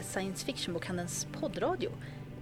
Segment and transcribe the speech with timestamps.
[0.00, 1.90] är Science Fiction-bokhandelns poddradio.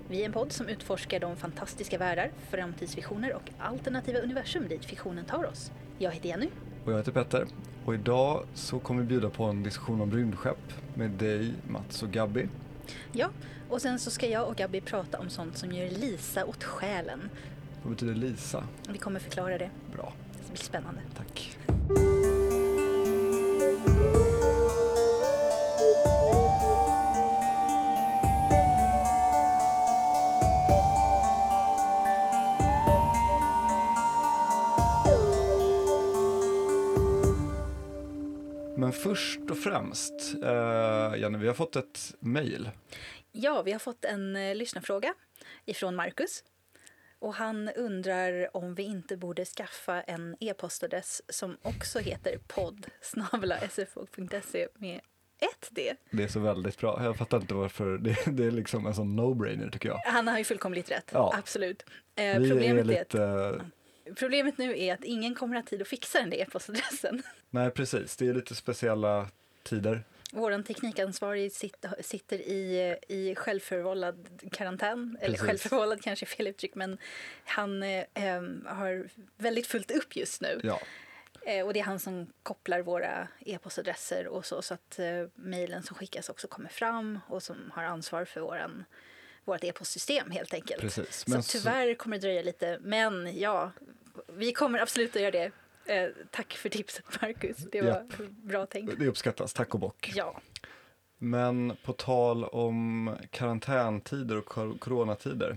[0.09, 5.25] Vi är en podd som utforskar de fantastiska världar, framtidsvisioner och alternativa universum dit fiktionen
[5.25, 5.73] tar oss.
[5.99, 6.49] Jag heter Jenny.
[6.85, 7.46] Och jag heter Petter.
[7.85, 12.11] Och idag så kommer vi bjuda på en diskussion om rymdskepp med dig, Mats och
[12.11, 12.49] Gabby.
[13.13, 13.29] Ja,
[13.68, 17.31] och sen så ska jag och Gabby prata om sånt som gör Lisa åt själen.
[17.82, 18.64] Vad betyder Lisa?
[18.89, 19.71] Vi kommer förklara det.
[19.95, 20.13] Bra,
[20.46, 21.00] Det blir spännande.
[21.17, 21.59] tack.
[39.02, 42.70] Först och främst, eh, Jenny, vi har fått ett mejl.
[43.33, 45.14] Ja, vi har fått en eh, lyssnarfråga
[45.64, 46.44] ifrån Marcus.
[47.19, 54.68] Och han undrar om vi inte borde skaffa en e-postadress som också heter podd sfo.se
[54.74, 55.00] med
[55.40, 55.94] ett D.
[56.10, 57.05] Det är så väldigt bra.
[57.05, 57.98] Jag fattar inte varför.
[57.98, 59.98] Det, det är liksom en sån no-brainer tycker jag.
[59.98, 61.10] Han har ju fullkomligt rätt.
[61.12, 61.34] Ja.
[61.38, 61.83] Absolut.
[61.83, 63.48] Eh, Vi är problemet, är lite...
[63.48, 63.62] att,
[64.17, 67.23] problemet nu är att ingen kommer ha tid att fixa den där e-postadressen.
[67.51, 68.17] Nej, precis.
[68.17, 69.28] Det är lite speciella
[69.62, 70.03] tider.
[70.33, 75.19] Vår teknikansvarig sitter, sitter i, i självförvållad karantän.
[75.20, 76.98] Eller självförvållad kanske är fel uttryck, men
[77.45, 78.05] han eh,
[78.67, 80.61] har väldigt fullt upp just nu.
[80.62, 80.81] Ja,
[81.48, 85.83] Eh, och det är han som kopplar våra e-postadresser och så, så att eh, mejlen
[85.83, 88.84] som skickas också kommer fram och som har ansvar för våran,
[89.45, 90.81] vårt e-postsystem helt enkelt.
[90.81, 91.25] precis.
[91.29, 93.73] Så- tyvärr kommer det dröja lite, men ja,
[94.27, 95.50] vi kommer absolut att göra det.
[95.94, 98.19] Eh, tack för tipset Marcus, det var Japp.
[98.28, 98.98] bra tänkt.
[98.98, 100.12] det uppskattas, tack och bock.
[100.14, 100.41] Ja,
[101.19, 105.56] Men på tal om karantäntider och kor- coronatider.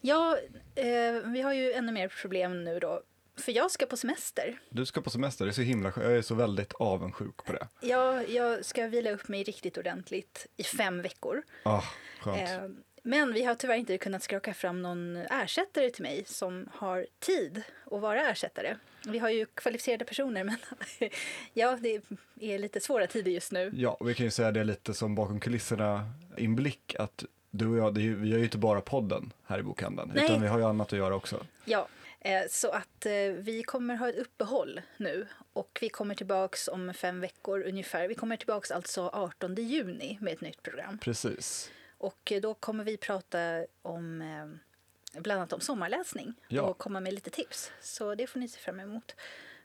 [0.00, 0.38] ja
[0.74, 3.02] eh, vi har ju ännu mer problem nu då.
[3.36, 4.60] För jag ska på semester.
[4.68, 5.92] Du ska på semester, det är så himla.
[5.96, 7.68] Jag är så väldigt avundsjuk på det.
[7.80, 11.42] Jag, jag ska vila upp mig riktigt ordentligt i fem veckor.
[11.62, 11.82] Ah,
[12.20, 12.38] skönt.
[12.50, 12.68] Eh,
[13.02, 17.62] men vi har tyvärr inte kunnat skraka fram någon ersättare till mig som har tid
[17.90, 18.76] att vara ersättare.
[19.06, 20.56] Vi har ju kvalificerade personer, men
[21.52, 22.02] ja, det
[22.40, 23.70] är lite svåra tider just nu.
[23.74, 27.76] Ja, och vi kan ju säga det lite som bakom kulisserna inblick att du och
[27.76, 30.24] jag, ju, vi gör ju inte bara podden här i bokhandeln, Nej.
[30.24, 31.46] utan vi har ju annat att göra också.
[31.64, 31.88] Ja,
[32.20, 36.94] eh, så att eh, vi kommer ha ett uppehåll nu och vi kommer tillbaks om
[36.94, 38.08] fem veckor ungefär.
[38.08, 40.98] Vi kommer tillbaks alltså 18 juni med ett nytt program.
[40.98, 41.70] Precis.
[42.00, 46.62] Och då kommer vi prata om eh, bland annat om sommarläsning Ja.
[46.62, 47.72] och komma med lite tips.
[47.80, 49.14] Så det får ni se fram emot.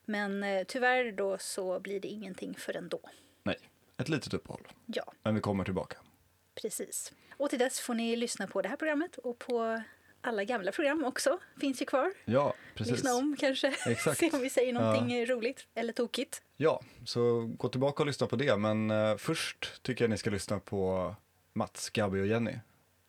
[0.06, 3.00] Men eh, tyvärr då så blir det ingenting förrän då.
[3.44, 3.58] Nej,
[3.98, 4.68] ett litet uppehåll.
[4.86, 5.98] Ja, Men vi kommer tillbaka.
[6.62, 7.14] precis.
[7.38, 9.82] Och till dess får ni lyssna på det här programmet och på
[10.22, 11.40] alla gamla program också.
[11.60, 12.14] Finns ju kvar.
[12.26, 12.92] Ja, precis.
[12.92, 13.68] Lyssna om kanske.
[13.88, 14.20] Exakt.
[14.20, 16.42] Se om vi säger någonting roligt eller tokigt.
[16.58, 18.58] Ja, så gå tillbaka och lyssna på det.
[18.58, 21.16] Men eh, först tycker jag ni ska lyssna på
[21.58, 22.52] Mats, Gabby och Jenny.
[22.52, 22.60] När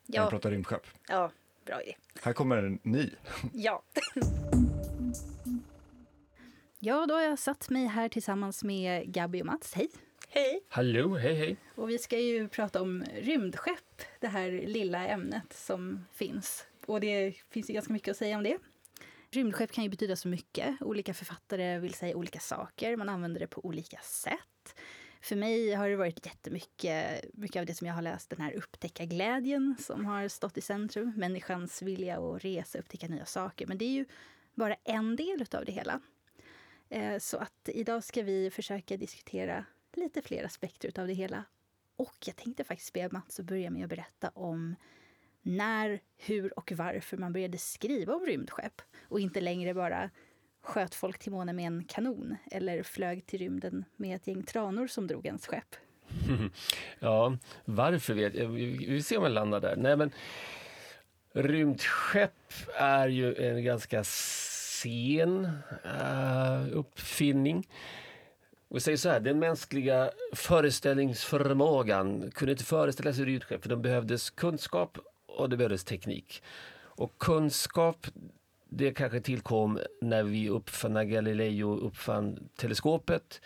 [0.06, 0.86] de Ja, pratar rymdskepp.
[1.08, 1.30] ja
[1.64, 1.96] bra idé.
[2.22, 3.14] Här kommer ni.
[3.52, 3.82] Ja.
[6.78, 9.74] ja, då har jag satt mig här tillsammans med Gabby och Mats.
[9.74, 9.88] Hej!
[10.28, 10.60] Hej!
[10.68, 11.56] Hallå, hej hej.
[11.74, 16.66] Och vi ska ju prata om rymdskepp, det här lilla ämnet som finns.
[16.86, 18.58] Och det finns ju ganska mycket att säga om det.
[19.30, 20.82] Rymdskepp kan ju betyda så mycket.
[20.82, 22.96] Olika författare vill säga olika saker.
[22.96, 24.76] Man använder det på olika sätt.
[25.26, 28.52] För mig har det varit jättemycket mycket av det som jag har läst, den här
[28.52, 31.12] upptäckarglädjen som har stått i centrum.
[31.16, 33.66] Människans vilja att resa, upptäcka nya saker.
[33.66, 34.04] Men det är ju
[34.54, 36.00] bara en del av det hela.
[36.88, 41.44] Eh, så att idag ska vi försöka diskutera lite fler aspekter av det hela.
[41.96, 44.76] Och jag tänkte faktiskt be Mats att börja med att berätta om
[45.42, 50.10] när, hur och varför man började skriva om rymdskepp och inte längre bara
[50.66, 54.86] sköt folk till månen med en kanon eller flög till rymden med ett gäng tranor
[54.86, 55.76] som drog ens skepp.
[56.98, 58.48] Ja, varför vet jag.
[58.48, 59.76] Vi vi får se om jag landar där.
[59.76, 60.10] Nej, men
[61.32, 65.44] rymdskepp är ju en ganska sen
[65.84, 67.68] uh, uppfinning.
[68.68, 74.30] Och säger så här, den mänskliga föreställningsförmågan kunde inte föreställa sig rymdskepp för de behövdes
[74.30, 76.42] kunskap och det behövdes teknik.
[76.76, 78.06] Och kunskap
[78.68, 83.40] det kanske tillkom när vi uppfann, när Galileo uppfann teleskopet.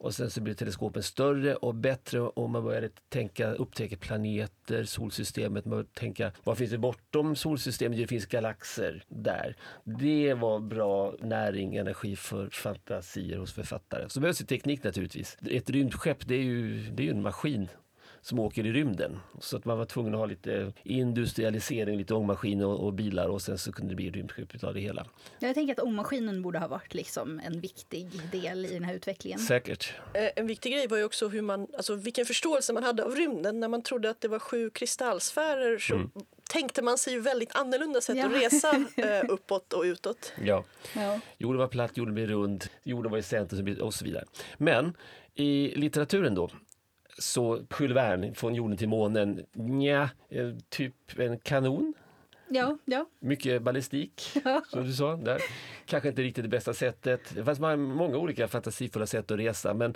[0.00, 5.64] Och sen så blev teleskopen större och bättre och man började tänka, upptäcka planeter, solsystemet,
[5.64, 7.98] man började tänka vad finns det bortom solsystemet?
[7.98, 9.56] Det finns galaxer där.
[9.84, 14.08] Det var bra näring, energi för fantasier hos författare.
[14.08, 15.36] Så behövs det teknik naturligtvis.
[15.50, 17.68] Ett rymdskepp det är ju, det är ju en maskin
[18.28, 19.18] som åker i rymden.
[19.40, 23.42] Så att man var tvungen att ha lite industrialisering, lite ångmaskiner och, och bilar och
[23.42, 25.06] sen så kunde det bli rymdskepp av det hela.
[25.38, 29.38] Jag tänker att ångmaskinen borde ha varit liksom en viktig del i den här utvecklingen.
[29.38, 29.92] Säkert.
[30.14, 33.14] Eh, En viktig grej var ju också hur man, alltså vilken förståelse man hade av
[33.14, 33.60] rymden.
[33.60, 36.10] När man trodde att det var sju kristallsfärer så Mm.
[36.50, 38.26] tänkte man sig ju väldigt annorlunda sätt Ja.
[38.26, 40.32] att resa eh, uppåt och utåt.
[40.44, 40.64] Ja.
[40.96, 41.20] Ja.
[41.38, 44.24] Jorden var platt, jorden blev rund, jorden var i centrum och så vidare.
[44.58, 44.96] Men
[45.34, 46.50] i litteraturen då
[47.18, 51.94] så Jules Verne, från jorden till månen, nja, eh, typ en kanon.
[52.50, 53.06] Ja, ja.
[53.20, 54.62] Mycket ballistik, Ja.
[54.68, 55.16] som du sa.
[55.16, 55.40] Där.
[55.86, 57.20] Kanske inte riktigt det bästa sättet.
[57.34, 59.74] Det fanns många olika fantasifulla sätt att resa.
[59.74, 59.94] Men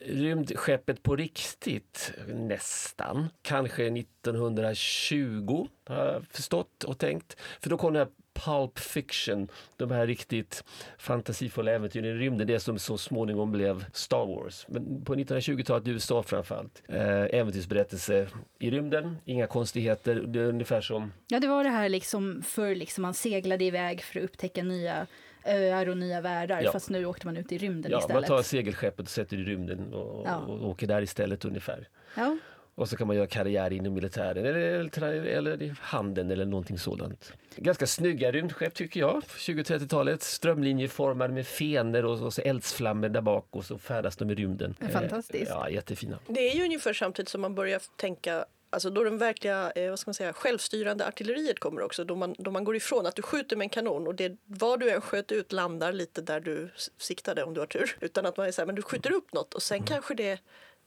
[0.00, 3.28] rymdskeppet på riktigt, nästan.
[3.42, 7.36] Kanske 1920 har jag förstått och tänkt.
[7.60, 8.12] För då kom den här
[8.44, 10.64] Pulp Fiction, de här riktigt
[10.98, 14.66] fantasifulla äventyren i rymden, det som så småningom blev Star Wars.
[14.68, 16.82] Men på 1920-talet i USA framförallt.
[16.88, 18.28] Eh, äventyrsberättelse
[18.58, 20.14] i rymden, inga konstigheter.
[20.14, 24.02] Det är ungefär som ja, det var det här liksom för liksom man seglade iväg
[24.02, 25.06] för att upptäcka nya
[25.48, 26.60] öar och nya världar.
[26.62, 26.72] Ja.
[26.72, 28.26] Fast nu åkte man ut i rymden Ja, man istället.
[28.28, 30.36] tar segelskeppet och sätter i rymden och, Ja.
[30.36, 31.88] och åker där istället ungefär.
[32.16, 32.36] Ja.
[32.74, 36.78] Och så kan man göra karriär inom militären eller, eller, eller i handeln eller någonting
[36.78, 37.32] sådant.
[37.56, 39.22] Ganska snygga rymdskepp tycker jag.
[39.22, 40.22] 20-30-talet.
[40.22, 44.74] Strömlinjeformade med fenor och, och så eldsflammor där bak och så färdas de i rymden.
[44.92, 45.50] Fantastiskt.
[45.50, 46.18] Eh, Ja, jättefina.
[46.28, 49.98] Det är ju ungefär samtidigt som man börjar tänka Alltså då den verkliga eh, vad
[49.98, 52.04] ska man säga, självstyrande artilleriet kommer också.
[52.04, 54.80] Då man, då man går ifrån att du skjuter med en kanon och det, vad
[54.80, 57.96] du än sköt ut landar lite där du siktade om du har tur.
[58.00, 60.40] Utan att man är så här, men du skjuter upp något och sen kanske det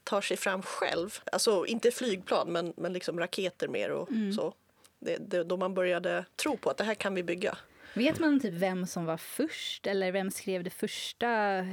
[0.03, 1.19] tar sig fram själv.
[1.31, 4.53] Alltså inte flygplan men, men liksom raketer mer och så.
[4.99, 7.57] Det, det, då man började tro på att det här kan vi bygga.
[7.93, 11.27] Vet man typ vem som var först eller vem skrev det första?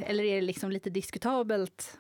[0.07, 1.99] Eller är det liksom lite diskutabelt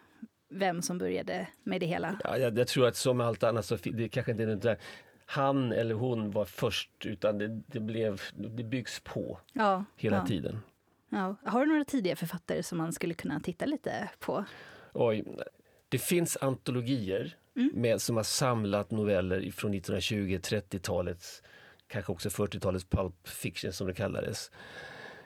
[0.50, 2.20] vem som började med det hela?
[2.24, 4.78] Ja, jag, jag tror att som allt annat så det kanske inte är något där
[5.26, 10.26] han eller hon var först utan det, det, blev, det byggs på Ja, hela ja,
[10.26, 10.60] tiden.
[11.08, 11.36] Ja.
[11.44, 14.44] Har du några tidiga författare som man skulle kunna titta lite på?
[14.92, 15.24] Oj,
[15.88, 17.36] det finns antologier
[17.72, 21.42] med, som har samlat noveller från 1920-30-talets,
[21.86, 24.50] kanske också 40-talets pulp fiction som det kallades.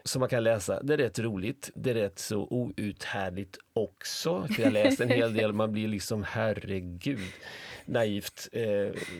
[0.04, 0.82] Som man kan läsa.
[0.82, 4.46] Det är rätt roligt, det är rätt så outhärdligt också.
[4.46, 7.20] För jag har läst en hel del, man blir liksom herregud
[7.86, 8.48] naivt.
[8.52, 8.62] Eh,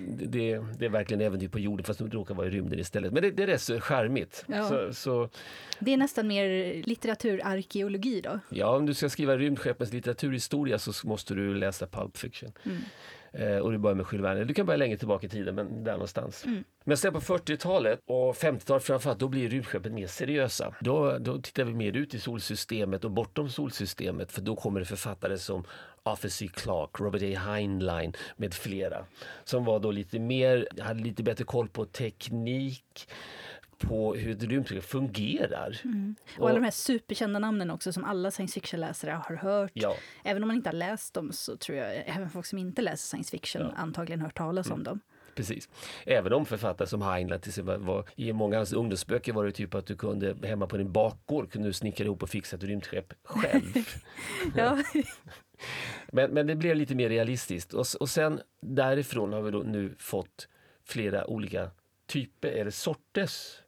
[0.08, 3.12] det, det är verkligen äventyr på jorden fast de råkar vara i rymden istället.
[3.12, 4.44] Men det, det är rätt så charmigt.
[4.46, 4.69] Ja.
[4.69, 5.29] Så, så
[5.79, 8.38] Det är nästan mer litteraturarkeologi då.
[8.49, 12.52] Ja, om du ska skriva rymdskeppens litteraturhistoria så måste du läsa Pulp Fiction.
[13.32, 14.44] Eh, och du börjar med Jules Verne.
[14.44, 16.44] Du kan börja längre tillbaka i tiden, men där någonstans.
[16.84, 20.75] Men sen på 40-talet och 50-talet framförallt, då blir rymdskeppet mer seriösa.
[20.81, 24.87] Då, då tittar vi mer ut i solsystemet och bortom solsystemet, för då kommer det
[24.87, 25.64] författare som
[26.02, 26.49] Arthur C.
[26.55, 27.38] Clarke, Robert A.
[27.38, 29.05] Heinlein med flera.
[29.44, 33.08] Som var då lite mer, hade lite bättre koll på teknik,
[33.82, 35.81] på hur ett rymdskepp fungerar.
[36.38, 39.70] Och alla de här superkända namnen också som alla science fiction-läsare har hört.
[39.75, 39.94] Ja.
[40.25, 43.06] Även om man inte har läst dem så tror jag även folk som inte läser
[43.08, 43.73] science fiction Ja.
[43.76, 45.00] antagligen hört talas om dem.
[45.34, 45.69] Precis.
[46.06, 49.52] Även om författare som Heinlein till exempel var, i många av hans ungdomsböcker var det
[49.52, 52.62] typ att du kunde hemma på din bakgård kunde du snickra ihop och fixa ett
[52.62, 53.62] rymdskepp själv.
[54.56, 54.78] Ja.
[56.12, 59.94] men, men det blev lite mer realistiskt och, och sen därifrån har vi då nu
[59.99, 60.49] fått
[60.85, 61.70] flera olika
[62.06, 63.62] typer eller sorters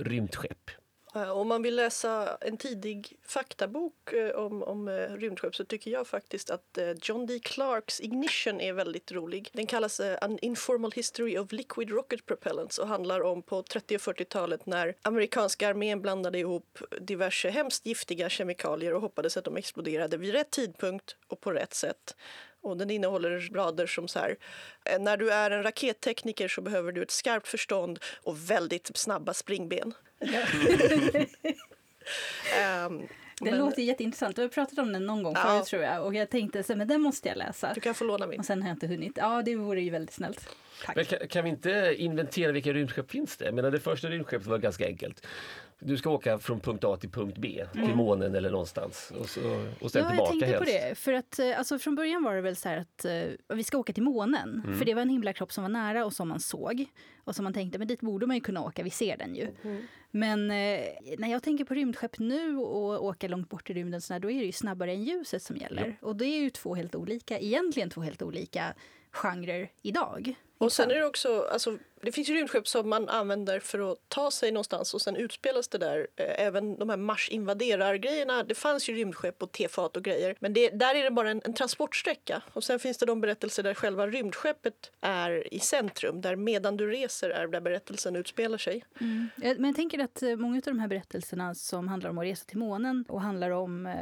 [0.00, 0.70] rymdskepp.
[1.14, 5.90] Eh, om man vill läsa en tidig faktabok eh, om, om eh, rymdskepp så tycker
[5.90, 7.38] jag faktiskt att John D.
[7.42, 9.48] Clarks Ignition är väldigt rolig.
[9.52, 14.00] Den kallas An Informal History of Liquid Rocket Propellants och handlar om på 30 och
[14.00, 20.16] 40-talet när amerikanska armén blandade ihop diverse hemskt giftiga kemikalier och hoppades att de exploderade
[20.16, 22.16] vid rätt tidpunkt och på rätt sätt.
[22.62, 24.36] Och den innehåller rader som så här.
[24.84, 29.34] eh, När du är en rakettekniker så behöver du ett skarpt förstånd och väldigt snabba
[29.34, 29.94] springben.
[32.60, 33.08] Ehm, Den
[33.50, 34.38] men låter jätteintressant.
[34.38, 35.40] Vi har pratat om den någon gång Ja.
[35.42, 36.04] förut tror jag.
[36.06, 37.72] Och jag tänkte så men den måste jag läsa.
[37.74, 38.40] Du kan få låna min.
[38.40, 39.12] Och sen har jag inte hunnit.
[39.16, 40.48] Ja, det vore ju väldigt snällt.
[40.84, 40.96] Tack.
[40.96, 43.44] Men kan, kan vi inte inventera vilka rymdskepp finns det?
[43.44, 45.26] Jag menar, det första rymdskeppet var ganska enkelt.
[45.80, 49.40] Du ska åka från punkt A till punkt B, till månen eller någonstans och, så,
[49.80, 50.88] och sen Ja, jag tillbaka tänkte på helst.
[50.88, 50.94] det.
[50.94, 53.78] För att, eh, alltså, från början var det väl så här att eh, vi ska
[53.78, 54.62] åka till månen.
[54.64, 54.78] Mm.
[54.78, 56.86] För det var en himlakropp som var nära och som man såg.
[57.24, 59.48] Och som man tänkte, men dit borde man ju kunna åka, vi ser den ju.
[60.10, 60.80] Men eh,
[61.18, 64.30] när jag tänker på rymdskepp nu och åka långt bort i rymden, så här, då
[64.30, 65.96] är det ju snabbare än ljuset som gäller.
[66.02, 68.74] Och det är ju två helt olika, egentligen två helt olika
[69.10, 70.34] genrer idag.
[70.58, 73.98] Och sen är det också, alltså, det finns ju rymdskepp som man använder för att
[74.08, 76.06] ta sig någonstans och sen utspelas det där.
[76.16, 78.42] Eh, även de här Mars invaderar-grejerna.
[78.42, 80.36] Det fanns ju rymdskepp och tefat och grejer.
[80.40, 82.42] Men det, där är det bara en, en transportsträcka.
[82.52, 86.20] Och sen finns det de berättelser där själva rymdskeppet är i centrum.
[86.20, 88.84] Där medan du reser är där berättelsen utspelar sig.
[89.00, 89.28] Mm.
[89.42, 92.24] Eh, men jag tänker att eh, många av de här berättelserna som handlar om att
[92.24, 93.94] resa till månen och handlar om,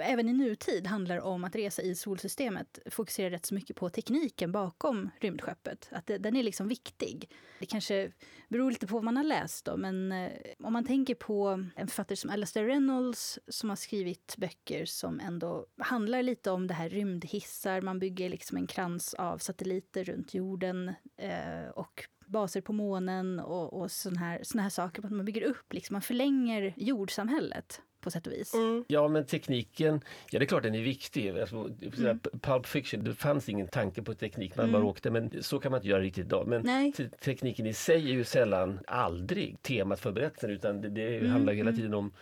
[0.00, 4.52] även i nutid, handlar om att resa i solsystemet fokuserar rätt så mycket på tekniken
[4.52, 5.88] bakom rymdskeppet.
[5.90, 7.28] Att det, den är liksom viktig.
[7.58, 8.12] Det kanske
[8.48, 11.88] beror lite på vad man har läst då, men eh, om man tänker på en
[11.88, 16.88] författare som Alastair Reynolds som har skrivit böcker som ändå handlar lite om det här
[16.88, 23.40] rymdhissar, man bygger liksom en krans av satelliter runt jorden eh, och baser på månen
[23.40, 25.02] och, och såna här, såna här saker.
[25.02, 28.54] Man bygger upp, liksom, man förlänger jordsamhället på sätt och vis.
[28.54, 28.84] Mm.
[28.88, 31.38] Ja, men tekniken, ja det är klart den är viktig.
[31.38, 32.18] Alltså, Mm.
[32.42, 34.72] Pulp Fiction, det fanns ingen tanke på teknik, man Mm.
[34.80, 35.10] bara åkte.
[35.10, 36.46] Men så kan man inte göra riktigt idag.
[36.48, 41.16] Men te- tekniken i sig är ju sällan, aldrig temat för berättelsen utan det, det
[41.18, 41.80] Mm, handlar hela mm.
[41.80, 42.12] tiden om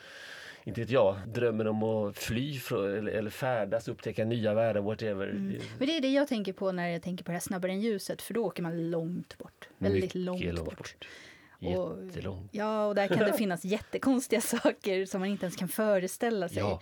[0.65, 5.27] inte vet jag, drömmen om att fly från, eller, eller färdas, upptäcka nya världar, whatever.
[5.29, 5.61] Mm.
[5.79, 7.81] Men det är det jag tänker på när jag tänker på det här snabbare än
[7.81, 9.69] ljuset, för då åker man långt bort.
[9.79, 10.95] Väldigt Mycket långt, bort.
[11.67, 12.51] Och- Jättelångt.
[12.55, 16.59] Ja, och där kan det finnas jättekonstiga saker som man inte ens kan föreställa sig.
[16.59, 16.81] Ja,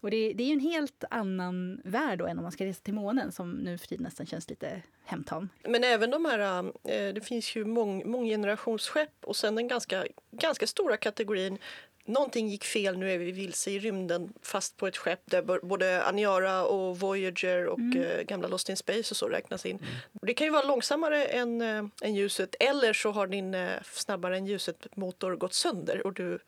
[0.00, 2.80] Och det, det är ju en helt annan värld då än om man ska resa
[2.82, 5.48] till månen som nu för tiden nästan känns lite hemtam.
[5.68, 10.66] Men även de här, eh, det finns ju mång, månggenerationsskepp och sen den ganska, ganska
[10.66, 11.58] stora kategorin
[12.10, 16.04] Någonting gick fel, nu är vi vilse i rymden fast på ett skepp där både
[16.04, 19.78] Aniara och Voyager och eh, gamla Lost in Space och så räknas in.
[20.22, 24.36] Det kan ju vara långsammare än, eh, än ljuset eller så har din eh, snabbare
[24.36, 26.38] än ljuset-motor gått sönder och du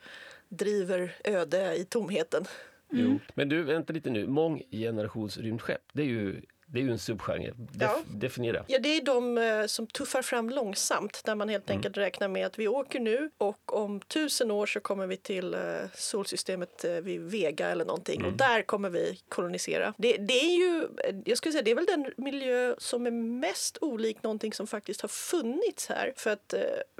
[0.49, 2.45] driver öde i tomheten.
[2.91, 3.19] jo.
[3.35, 4.27] Men du, vänta lite nu.
[4.27, 6.43] Månggenerationsrymdskepp, det är ju,
[6.73, 7.53] det är ju en subgenre.
[7.57, 7.99] Def, Ja.
[8.07, 8.65] Definiera.
[8.67, 12.47] Ja, det är de eh, som tuffar fram långsamt där man helt enkelt räknar med
[12.47, 15.61] att vi åker nu och om tusen år så kommer vi till eh,
[15.95, 19.95] solsystemet eh, vid Vega eller någonting och där kommer vi kolonisera.
[19.99, 20.89] Det, det är ju,
[21.25, 25.01] jag skulle säga, det är väl den miljö som är mest olik någonting som faktiskt
[25.01, 26.13] har funnits här.
[26.17, 26.55] För att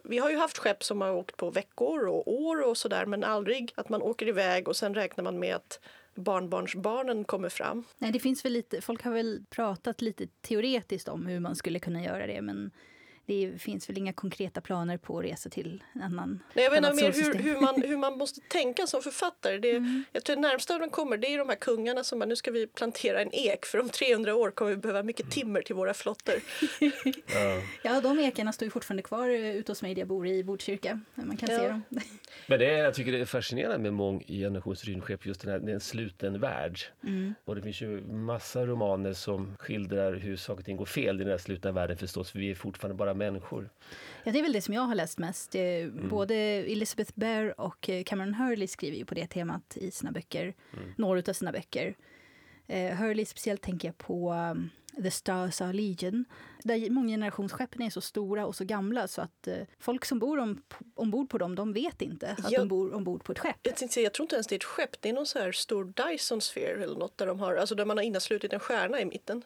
[0.05, 3.25] vi har ju haft skepp som har åkt på veckor och år och sådär men
[3.25, 5.81] aldrig att man åker iväg och sen räknar man med att
[6.15, 7.85] barnbarnsbarnen kommer fram.
[7.99, 11.79] Nej, det finns väl lite, folk har väl pratat lite teoretiskt om hur man skulle
[11.79, 12.71] kunna göra det, men
[13.27, 16.89] det finns väl inga konkreta planer på att resa till en annan Nej, jag menar
[16.89, 19.59] annat mer hur, hur, man, hur man måste tänka som författare.
[19.59, 20.05] Det, Mm.
[20.13, 22.51] Jag tror det närmsta de kommer det är de här kungarna som bara, nu ska
[22.51, 25.95] vi plantera en ek för om 300 år kommer vi behöva mycket timmer till våra
[25.95, 26.35] flottor.
[27.35, 27.63] Ja.
[27.85, 30.45] Ja, de ekarna står ju fortfarande kvar eh, ute hos mig där jag bor i
[30.45, 31.01] Botkyrka.
[31.15, 31.59] Man kan Ja.
[31.59, 31.83] se dem.
[32.47, 35.75] Men det är, jag tycker det är fascinerande med månggenerationsrymdskepp, just den här, det är
[35.75, 36.79] en sluten värld.
[37.05, 37.35] Mm.
[37.45, 41.25] Och det finns ju massa romaner som skildrar hur saker och ting går fel i
[41.25, 43.71] den här slutna världen förstås, för vi är fortfarande bara människor.
[44.25, 45.55] Ja, det är väl det som jag har läst mest.
[45.55, 45.63] Eh,
[46.11, 50.55] Både Elizabeth Bear och eh, Cameron Hurley skriver ju på det temat i sina böcker,
[50.97, 51.95] några av sina böcker.
[52.67, 54.71] Eh, Hurley speciellt tänker jag på um,
[55.03, 56.25] The Stars Are Legion,
[56.63, 60.63] där månggenerationsskeppen är så stora och så gamla så att eh, folk som bor om,
[60.95, 62.59] ombord på dem, de vet inte att Ja.
[62.59, 63.57] de bor ombord på ett skepp.
[63.63, 65.53] Jag, tänkte jag tror inte ens det är ett skepp, det är någon så här
[65.53, 69.01] stor Dyson sphere eller något där, de har, alltså där man har inneslutit en stjärna
[69.01, 69.43] i mitten.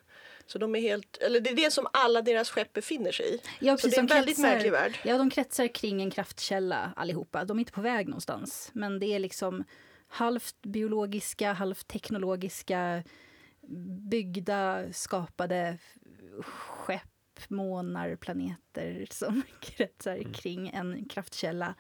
[0.46, 3.40] Så de är helt, eller det är det som alla deras skepp befinner sig i.
[3.60, 4.98] Ja, så det är en de väldigt märklig värld.
[5.04, 7.44] Ja, de kretsar kring en kraftkälla allihopa.
[7.44, 8.70] De är inte på väg någonstans.
[8.72, 9.64] Men det är liksom
[10.08, 13.02] halvt biologiska, halvt teknologiska,
[14.10, 15.78] byggda, skapade
[16.42, 17.02] skepp,
[17.48, 20.32] månar, planeter som kretsar Mm.
[20.32, 21.74] kring en kraftkälla.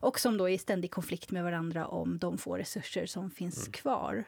[0.00, 3.58] Och som då är i ständig konflikt med varandra om de få resurser som finns
[3.60, 3.72] Mm.
[3.72, 4.24] kvar.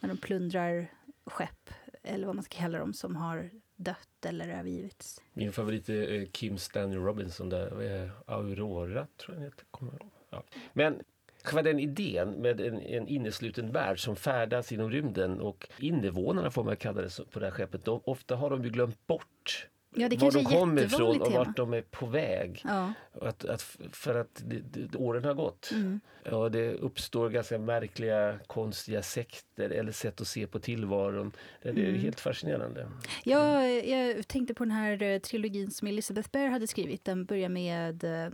[0.00, 0.86] När de plundrar
[1.26, 1.70] skepp,
[2.04, 5.20] eller vad man ska kalla dem, som har dött eller övergivits.
[5.32, 9.64] Min favorit är eh, Kim Stanley Robinson, där, eh, Aurora tror jag den heter.
[9.70, 10.10] Kommer jag ihåg.
[10.30, 10.44] Ja.
[10.72, 11.02] Men
[11.44, 16.64] själva den idén med en, en innesluten värld som färdas inom rymden och invånarna får
[16.64, 20.08] man kalla det på det här skeppet, de, ofta har de ju glömt bort Ja,
[20.08, 21.38] det var de kommer ifrån och tema.
[21.44, 22.62] vart de är på väg.
[22.64, 22.92] Ja.
[23.20, 25.70] Att, att, för att det, det, åren har gått.
[25.72, 26.00] Mm.
[26.24, 31.32] Ja, det uppstår ganska märkliga, konstiga sekter eller sätt att se på tillvaron.
[31.62, 31.94] Det är Mm.
[32.00, 32.88] helt fascinerande.
[33.24, 37.04] Jag, jag tänkte på den här eh, trilogin som Elizabeth Bear hade skrivit.
[37.04, 38.30] Den börjar med eh,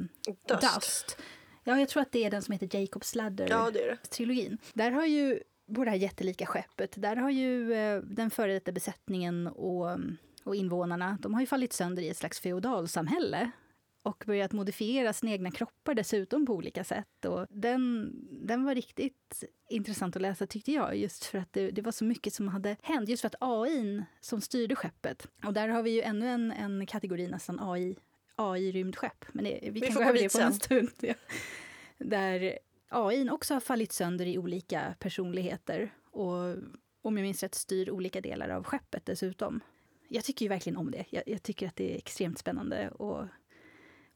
[0.49, 0.75] Dust.
[0.75, 1.19] Dust.
[1.65, 3.47] Ja, jag tror att det är den som heter Jacob's Ladder.
[3.51, 3.71] Ja.
[4.75, 5.41] Där har ju,
[5.75, 9.99] på det här jättelika skeppet, där har ju eh, den före detta besättningen och,
[10.45, 13.51] och invånarna, de har ju fallit sönder i ett slags feodalsamhälle
[14.03, 17.25] och börjat modifiera sina egna kroppar dessutom på olika sätt.
[17.25, 18.13] Och den,
[18.47, 22.05] den var riktigt intressant att läsa tyckte jag, just för att det, det var så
[22.05, 23.09] mycket som hade hänt.
[23.09, 26.87] Just för att AI som styrde skeppet, och där har vi ju ännu en, en
[26.87, 27.97] kategori nästan AI
[28.37, 29.25] AI-rymdskepp.
[29.33, 30.91] Men det, vi, Vi kan gå över det på en stund.
[31.01, 31.15] Ja.
[31.99, 36.57] Där AI också har fallit sönder i olika personligheter och
[37.03, 39.61] om jag minns rätt styr olika delar av skeppet dessutom.
[40.13, 41.05] Jag tycker ju verkligen om det.
[41.11, 43.29] Jag, jag tycker att det är extremt spännande att,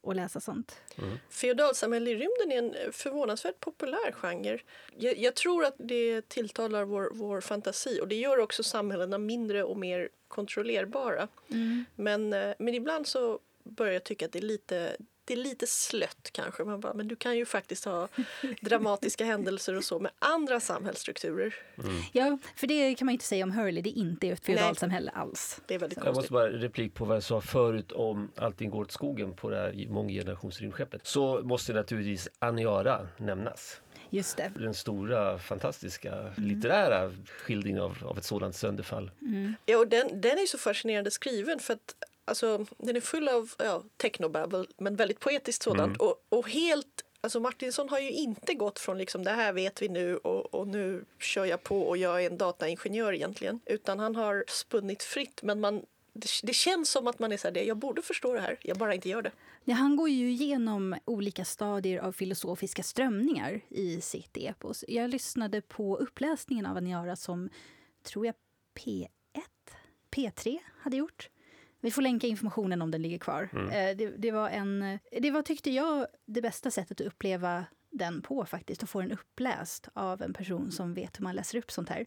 [0.09, 0.81] att läsa sånt.
[1.29, 4.59] Feodalsamhälle i rymden är en förvånansvärt populär genre.
[4.97, 9.63] Jag, jag tror att det tilltalar vår, vår fantasi och det gör också samhällena mindre
[9.63, 11.27] och mer kontrollerbara.
[11.95, 15.67] Men, eh, men ibland så börjar jag tycka att det är lite det är lite
[15.67, 16.63] slött kanske.
[16.63, 18.07] Man bara, men du kan ju faktiskt ha
[18.61, 21.55] dramatiska händelser och så med andra samhällsstrukturer.
[22.11, 23.81] Ja, för det kan man inte säga om Hurley.
[23.81, 25.61] Det är inte ett feodalsamhälle alls.
[25.65, 26.19] Det är väldigt Jag konstigt.
[26.21, 29.57] måste bara replik på vad jag sa förut om allting går åt skogen på det
[29.57, 31.07] här månggenerationsrymdskeppet.
[31.07, 33.81] Så måste naturligtvis Aniara nämnas.
[34.09, 34.51] Just det.
[34.55, 39.11] Den stora, fantastiska litterära skildringen av, av ett sådant sönderfall.
[39.65, 43.53] Ja, och den, den är så fascinerande skriven för att alltså, den är full av
[43.57, 48.79] ja, technobabble men väldigt poetiskt sådant och, och helt Alltså Martinsson har ju inte gått
[48.79, 52.23] från liksom det här vet vi nu och, och nu kör jag på och jag
[52.23, 53.59] är en dataingenjör egentligen.
[53.65, 57.47] Utan han har spunnit fritt men man, det, det känns som att man är så
[57.47, 59.31] här, det, jag borde förstå det här, jag bara inte gör det.
[59.63, 64.85] Ja, han går ju igenom olika stadier av filosofiska strömningar i sitt epos.
[64.87, 67.49] Jag lyssnade på uppläsningen av Aniara som,
[68.03, 68.35] tror jag,
[68.79, 69.07] P1,
[70.11, 71.29] P3 hade gjort.
[71.85, 73.49] Vi får länka informationen om den ligger kvar.
[73.53, 78.21] Eh, Det, det, var en, det var, tyckte jag, det bästa sättet att uppleva den
[78.21, 78.83] på faktiskt.
[78.83, 82.05] Att få den uppläst av en person som vet hur man läser upp sånt här.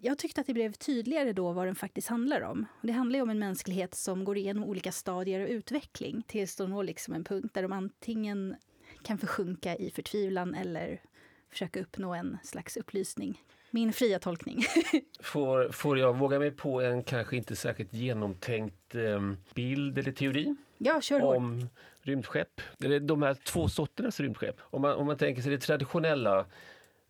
[0.00, 2.66] Jag tyckte att det blev tydligare då vad den faktiskt handlar om.
[2.82, 6.84] Det handlar om en mänsklighet som går igenom olika stadier av utveckling tills de når
[6.84, 8.56] liksom en punkt där de antingen
[9.02, 11.00] kan försjunka i förtvivlan eller
[11.50, 13.42] försöka uppnå en slags upplysning.
[13.70, 14.62] Min fria tolkning.
[15.20, 20.56] Får, får jag våga mig på en kanske inte särskilt genomtänkt eh, bild eller teori
[20.78, 21.36] ja, kör hårt.
[21.36, 21.68] om
[22.02, 22.60] rymdskepp?
[22.84, 24.56] Eller de här två sorternas rymdskepp.
[24.60, 26.46] Om man, om man tänker sig det traditionella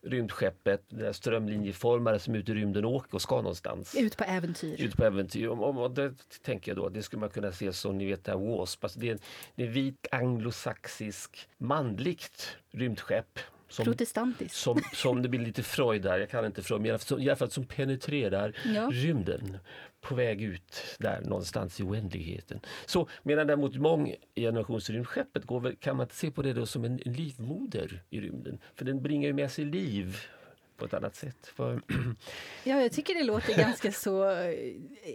[0.03, 3.95] rymdskeppet, det där strömlinjeformade som ute i rymden åker och ska någonstans.
[3.95, 4.81] Ut på äventyr.
[4.81, 5.49] Ut på äventyr.
[5.49, 8.25] Om, om, och det tänker jag då, det skulle man kunna se som ni vet
[8.25, 8.85] det här W.A.S.P.
[8.85, 9.19] Alltså det, är en,
[9.55, 13.39] det är en vit anglosaxisk manligt rymdskepp.
[13.71, 14.55] Som, Protestantisk.
[14.55, 17.07] som, som det blir lite Freud där, jag kan inte Freud, men i alla fall
[17.07, 18.89] som, i alla fall som penetrerar Ja.
[18.93, 19.59] rymden
[20.01, 22.61] på väg ut där någonstans i oändligheten.
[22.87, 27.01] Så medan däremot månggenerationsrymdskeppet går väl, kan man inte se på det då som en,
[27.07, 28.59] en livmoder i rymden.
[28.75, 30.17] För den bringar ju med sig liv
[30.77, 31.47] på ett annat sätt.
[31.57, 31.83] För,
[32.65, 34.25] Ja, jag tycker det låter ganska så...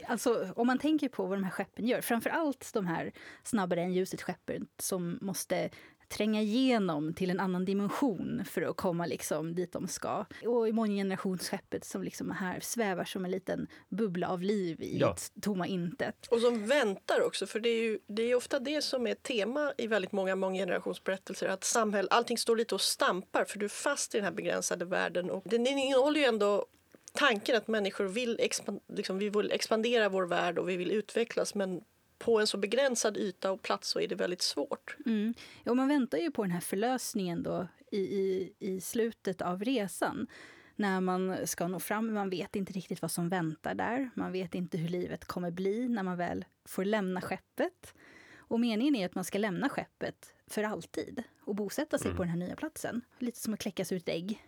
[0.07, 3.11] Alltså, om man tänker på vad de här skeppen gör, framför allt de här
[3.43, 5.69] snabbare än ljuset-skeppen som måste
[6.09, 10.25] tränga igenom till en annan dimension för att komma liksom dit de ska.
[10.45, 15.11] Och i månggenerationsskeppet som liksom här svävar som en liten bubbla av liv i Ja.
[15.13, 16.27] ett tomma intet.
[16.31, 19.73] Och som väntar också, för det är ju det är ofta det som är tema
[19.77, 21.47] i väldigt många månggenerationsberättelser.
[21.47, 24.85] Att samhäll, allting står lite och stampar för du är fast i den här begränsade
[24.85, 25.29] världen.
[25.29, 26.65] Och den innehåller ju ändå
[27.13, 31.55] tanken att människor vill, expan, liksom, vi vill expandera vår värld och vi vill utvecklas
[31.55, 31.81] men
[32.25, 34.97] på en så begränsad yta och plats så är det väldigt svårt.
[35.05, 35.33] Mm.
[35.63, 40.27] Ja, man väntar ju på den här förlösningen då i, i, i slutet av resan.
[40.75, 44.09] När man ska nå fram, man vet inte riktigt vad som väntar där.
[44.15, 47.93] Man vet inte hur livet kommer bli när man väl får lämna skeppet.
[48.37, 52.29] Och meningen är att man ska lämna skeppet för alltid och bosätta sig på den
[52.29, 53.01] här nya platsen.
[53.19, 54.43] Lite som att kläckas ur ett ägg,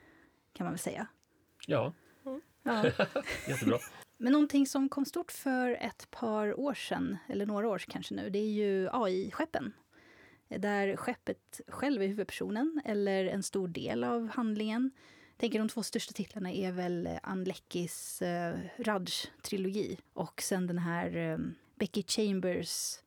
[0.53, 1.07] kan man väl säga.
[2.23, 2.85] ja, Ja.
[3.47, 3.79] jättebra.
[4.17, 8.30] Men någonting som kom stort för ett par år sedan, eller några år kanske nu,
[8.30, 9.73] det är ju AI-skeppen.
[10.49, 14.91] Där skeppet själv är huvudpersonen, eller en stor del av handlingen.
[15.32, 20.77] Jag tänker de två största titlarna är väl Ann Leckis eh, Rudge-trilogi och sen den
[20.77, 21.38] här eh,
[21.75, 22.99] Becky Chambers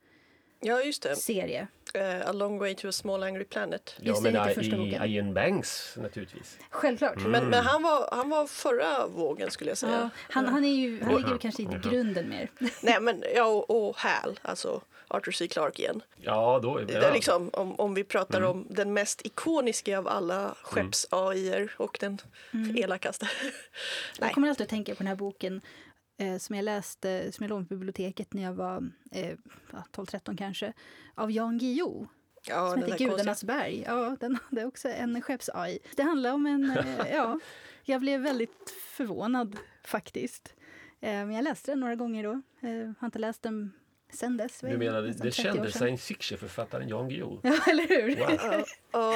[0.61, 1.17] Ja, just det.
[1.17, 1.69] serie.
[1.95, 3.95] Eh, a long way to a small angry planet.
[3.97, 5.15] Ja, Just det, men heter första i.
[5.15, 6.59] Ian Banks naturligtvis.
[6.71, 7.17] Självklart.
[7.17, 9.93] Men, men han, var, han var förra vågen skulle jag säga.
[9.93, 12.51] Ja, han, han, är ju, han ligger ju kanske inte i grunden mer.
[12.83, 15.49] Nej men ja och, och Hal, alltså Arthur C.
[15.49, 16.03] Clarke igen.
[16.17, 20.09] Ja, då är Det är liksom, om, om vi pratar om den mest ikoniska av
[20.09, 22.19] alla skepps-AI-er och den
[22.77, 23.29] elakaste.
[23.43, 23.53] Nej.
[24.21, 25.61] Jag kommer alltid att tänka på den här boken
[26.21, 29.35] eh, som jag läste, som jag lånade på biblioteket när jag var eh,
[29.73, 30.73] ja, 12-13 kanske,
[31.15, 32.07] av Jan Guillou.
[32.47, 33.85] Ja, som den heter Gudarnas berg.
[33.87, 35.79] Ja, den hade också en skepps-AI.
[35.97, 36.71] Det handlar om en...
[36.71, 37.41] Eh, ja,
[37.85, 40.55] jag blev väldigt förvånad faktiskt.
[41.01, 42.33] Eh, men jag läste den några gånger då.
[42.69, 43.73] Eh, har inte läst den
[44.13, 44.61] sen dess.
[44.61, 47.41] Du menar det 30 år kände science fiction-författaren Jan Guillou?
[47.43, 48.17] Ja, eller hur?
[48.17, 48.39] Wow.
[48.41, 49.15] Ja, ja,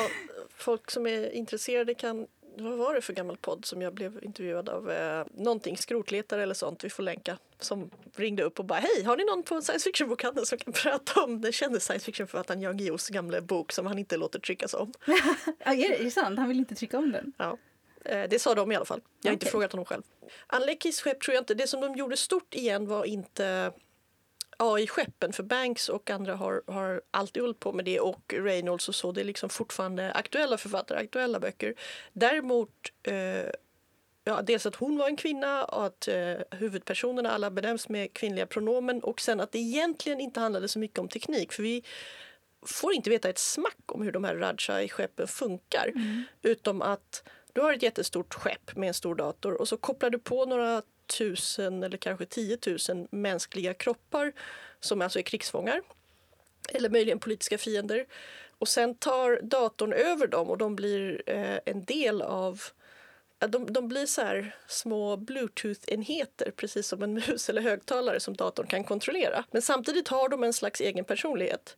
[0.48, 4.68] folk som är intresserade kan vad var det för gammal podd som jag blev intervjuad
[4.68, 4.90] av?
[4.90, 7.38] Eh, någonting skrotletare eller sånt, vi får länka.
[7.60, 11.22] Som ringde upp och bara hej, har ni någon på science fiction-bokhandeln som kan prata
[11.22, 14.92] om den kände science fiction-författaren Jan Guillous gamla bok som han inte låter tryckas om?
[15.64, 16.38] Ja, är det sant?
[16.38, 17.32] Han vill inte trycka om den?
[17.36, 17.58] Ja.
[18.04, 19.00] Eh, det sa de i alla fall.
[19.22, 19.50] Jag har inte Okej.
[19.50, 20.02] frågat honom själv.
[20.46, 23.72] Anlekis skepp tror jag inte, det som de gjorde stort igen var inte
[24.58, 28.94] AI-skeppen för Banks och andra har, har alltid hållit på med det och Reynolds och
[28.94, 29.12] så.
[29.12, 31.74] Det är liksom fortfarande aktuella författare, aktuella böcker.
[32.12, 32.70] Däremot
[33.02, 33.50] eh,
[34.26, 38.46] Ja, dels att hon var en kvinna och att eh, huvudpersonerna alla benämns med kvinnliga
[38.46, 41.82] pronomen och sen att det egentligen inte handlade så mycket om teknik för vi
[42.66, 45.92] får inte veta ett smack om hur de här Rajai-skeppen funkar
[46.42, 47.22] utom att
[47.54, 50.82] du har ett jättestort skepp med en stor dator och så kopplar du på några
[51.06, 54.32] tusen eller kanske tiotusen mänskliga kroppar
[54.80, 55.82] som alltså är krigsfångar
[56.72, 58.06] eller möjligen politiska fiender.
[58.58, 62.62] Och sen tar datorn över dem och de blir eh, en del av
[63.38, 68.66] de, de blir så här små bluetooth-enheter precis som en mus eller högtalare som datorn
[68.66, 69.44] kan kontrollera.
[69.50, 71.76] Men samtidigt har de en slags egen personlighet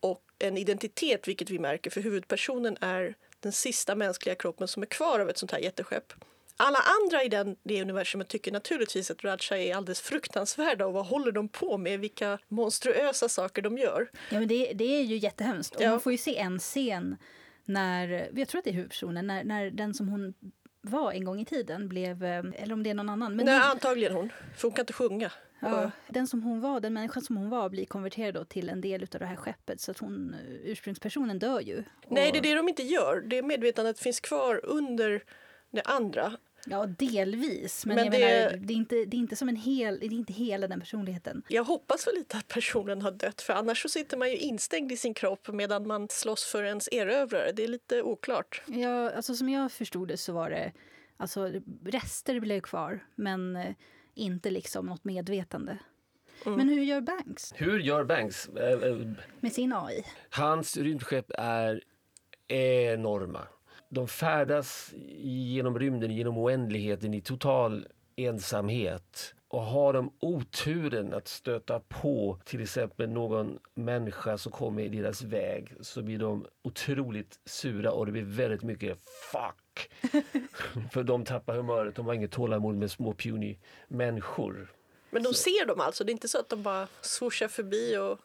[0.00, 4.86] och en identitet, vilket vi märker för huvudpersonen är den sista mänskliga kroppen som är
[4.86, 6.12] kvar av ett sånt här jätteskepp.
[6.60, 11.06] Alla andra i den, det universumet tycker naturligtvis att Raja är alldeles fruktansvärda och vad
[11.06, 12.00] håller de på med?
[12.00, 14.10] Vilka monstruösa saker de gör.
[14.30, 15.74] Ja, men det, det är ju jättehemskt.
[15.76, 15.90] Och Ja.
[15.90, 17.16] Man får ju se en scen
[17.64, 20.34] när, jag tror att det är huvudpersonen, när, när den som hon
[20.88, 23.36] var en gång i tiden blev, eh, eller om det är någon annan.
[23.36, 24.32] Men Nej, den, antagligen hon.
[24.56, 25.32] För hon kan inte sjunga.
[25.60, 28.80] ja, den som hon var, den människan som hon var blir konverterad då till en
[28.80, 31.74] del av det här skeppet så att hon, eh, ursprungspersonen dör ju.
[32.08, 33.20] Nej, Och- det är det de inte gör.
[33.20, 35.22] Det medvetandet finns kvar under
[35.70, 36.32] det andra.
[36.66, 37.86] Ja, delvis.
[37.86, 40.06] Men, Men jag det- menar, det är, inte, det är inte som en hel, det
[40.06, 41.42] är inte hela den personligheten.
[41.48, 44.92] Jag hoppas väl lite att personen har dött för annars så sitter man ju instängd
[44.92, 47.52] i sin kropp medan man slåss för ens erövrare.
[47.52, 48.62] Det är lite oklart.
[48.66, 50.72] Ja, alltså som jag förstod det så var det,
[51.16, 51.52] alltså
[51.84, 53.74] rester blev kvar, men eh,
[54.14, 55.78] inte liksom något medvetande.
[56.44, 58.48] Men hur gör Banks Hur gör Banks?
[58.48, 58.96] Eh, eh,
[59.40, 60.04] med sin AI?
[60.30, 61.82] Hans rymdskepp är
[62.48, 63.46] enorma.
[63.88, 69.34] De färdas genom rymden, genom oändligheten i total ensamhet.
[69.48, 75.22] Och har de oturen att stöta på till exempel någon människa som kommer i deras
[75.22, 78.98] väg så blir de otroligt sura och det blir väldigt mycket
[79.32, 79.90] fuck.
[80.92, 84.72] För de tappar humöret, de har inget tålamod med små puny människor.
[85.10, 88.18] Men de ser dem alltså, det är inte så att de bara swooshar förbi och...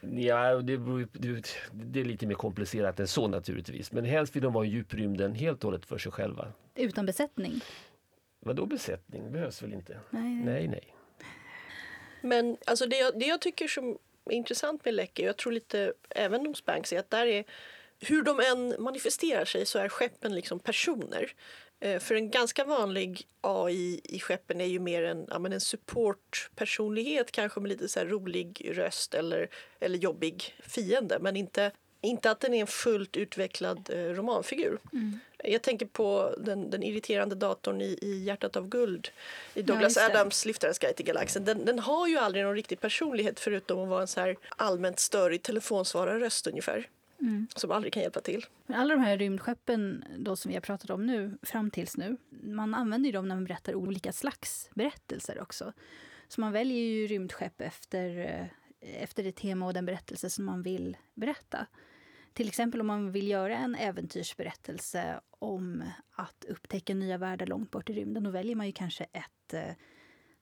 [0.00, 0.76] Ja, det,
[1.12, 3.92] det, det är lite mer komplicerat än så naturligtvis.
[3.92, 6.52] Men helst vill de vara i djuprymden helt och hållet för sig själva.
[6.74, 7.60] Utan besättning?
[8.40, 9.32] Vadå besättning?
[9.32, 10.00] behövs väl inte?
[10.10, 10.34] Nej.
[10.34, 10.94] Nej, nej.
[12.22, 15.52] Men alltså det, jag, det jag tycker som är intressant med Läcke, och jag tror
[15.52, 17.44] lite även hos Banks, är att där är
[18.00, 21.32] hur de än manifesterar sig så är skeppen liksom personer.
[21.80, 25.60] Eh, För en ganska vanlig AI i skeppen är ju mer en, ja, men en
[25.60, 29.48] supportpersonlighet kanske med lite så rolig röst eller,
[29.80, 34.78] eller jobbig fiende men inte, inte att den är en fullt utvecklad eh, romanfigur.
[35.44, 39.08] Jag tänker på den, den irriterande datorn i, i Hjärtat av guld
[39.54, 40.06] i Douglas det.
[40.06, 41.44] Adams Liftarens guide till galaxen.
[41.44, 45.42] Den, den har ju aldrig någon riktig personlighet förutom att vara en så allmänt störig
[45.42, 46.88] telefonsvararröst ungefär.
[47.56, 48.44] Som aldrig kan hjälpa till.
[48.66, 52.16] Men alla de här rymdskeppen då som vi har pratat om nu, fram tills nu,
[52.42, 55.72] man använder ju dem när man berättar olika slags berättelser också.
[56.28, 60.62] Så man väljer ju rymdskepp efter, eh, efter det tema och den berättelse som man
[60.62, 61.66] vill berätta.
[62.32, 67.90] Till exempel om man vill göra en äventyrsberättelse om att upptäcka nya världar långt bort
[67.90, 69.74] i rymden, då väljer man ju kanske ett eh,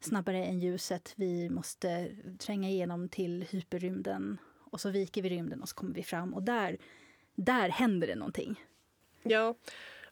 [0.01, 4.39] snabbare än ljuset, vi måste tränga igenom till hyperrymden
[4.71, 6.79] och så viker vi rymden och så kommer vi fram och där
[7.35, 8.65] där händer det någonting.
[9.23, 9.55] Ja,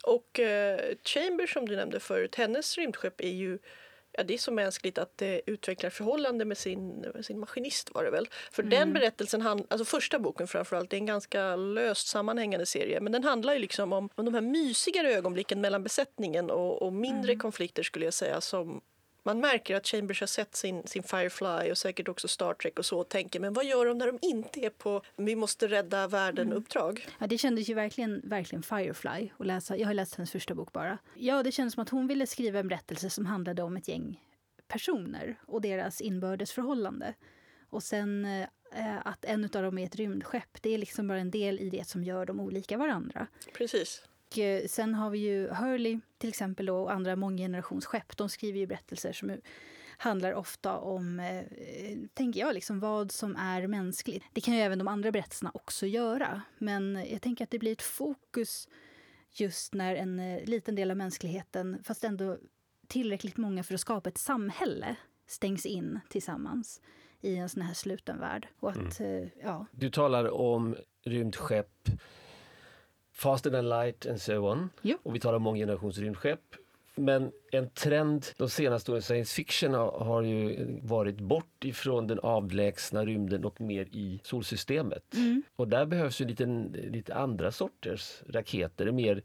[0.03, 3.59] och eh, Chambers som du nämnde förut, hennes rymdskepp är ju
[4.19, 8.05] Ja, det är så mänskligt att det utvecklar förhållande med sin, med sin maskinist var
[8.05, 8.29] det väl.
[8.53, 13.01] För den berättelsen, han, alltså första boken framförallt, är en ganska löst sammanhängande serie.
[13.01, 16.93] Men den handlar ju liksom om, om de här mysigare ögonblicken mellan besättningen och, och
[16.93, 18.41] mindre konflikter skulle jag säga.
[18.41, 18.81] Som
[19.27, 22.85] man märker att Chambers har sett sin, sin Firefly och säkert också Star Trek och
[22.85, 26.09] så och tänker men vad gör de när de inte är på vi måste rädda
[26.09, 27.09] världen-uppdrag?
[27.19, 29.77] Ja, det kändes ju verkligen, verkligen Firefly att läsa.
[29.77, 30.99] Jag har läst hennes första bok bara.
[31.15, 34.21] Ja, det kändes som att hon ville skriva en berättelse som handlade om ett gäng
[34.69, 37.15] personer och deras inbördes förhållande.
[37.71, 41.31] Och sen eh, att en av dem är ett rymdskepp, det är liksom bara en
[41.31, 43.27] del i det som gör dem olika varandra.
[43.55, 44.03] Precis.
[44.27, 48.17] Och eh, sen har vi ju Hurley till exempel då, och andra månggenerationsskepp.
[48.17, 49.37] De skriver ju berättelser som
[49.99, 51.45] handlar ofta om, eh,
[52.15, 54.25] tänker jag, liksom vad som är mänskligt.
[54.33, 56.43] Det kan ju även de andra berättelserna också göra.
[56.59, 58.69] Men jag tänker att det blir ett fokus
[59.33, 62.39] just när en eh, liten del av mänskligheten, fast ändå
[62.87, 66.81] tillräckligt många för att skapa ett samhälle, stängs in tillsammans
[67.21, 68.49] i en sån här sluten värld.
[68.61, 71.89] Och att, eh, ja, Du talar om rymdskepp,
[73.17, 74.71] faster than light and so on.
[74.83, 74.99] Jo.
[75.03, 76.41] Och vi talar om månggenerations rymdskepp.
[76.99, 83.05] Men en trend de senaste åren science fiction har, ju varit bort ifrån den avlägsna
[83.05, 85.15] rymden och mer i solsystemet.
[85.57, 88.91] Och där behövs ju lite, lite andra sorters raketer.
[88.93, 89.23] Mer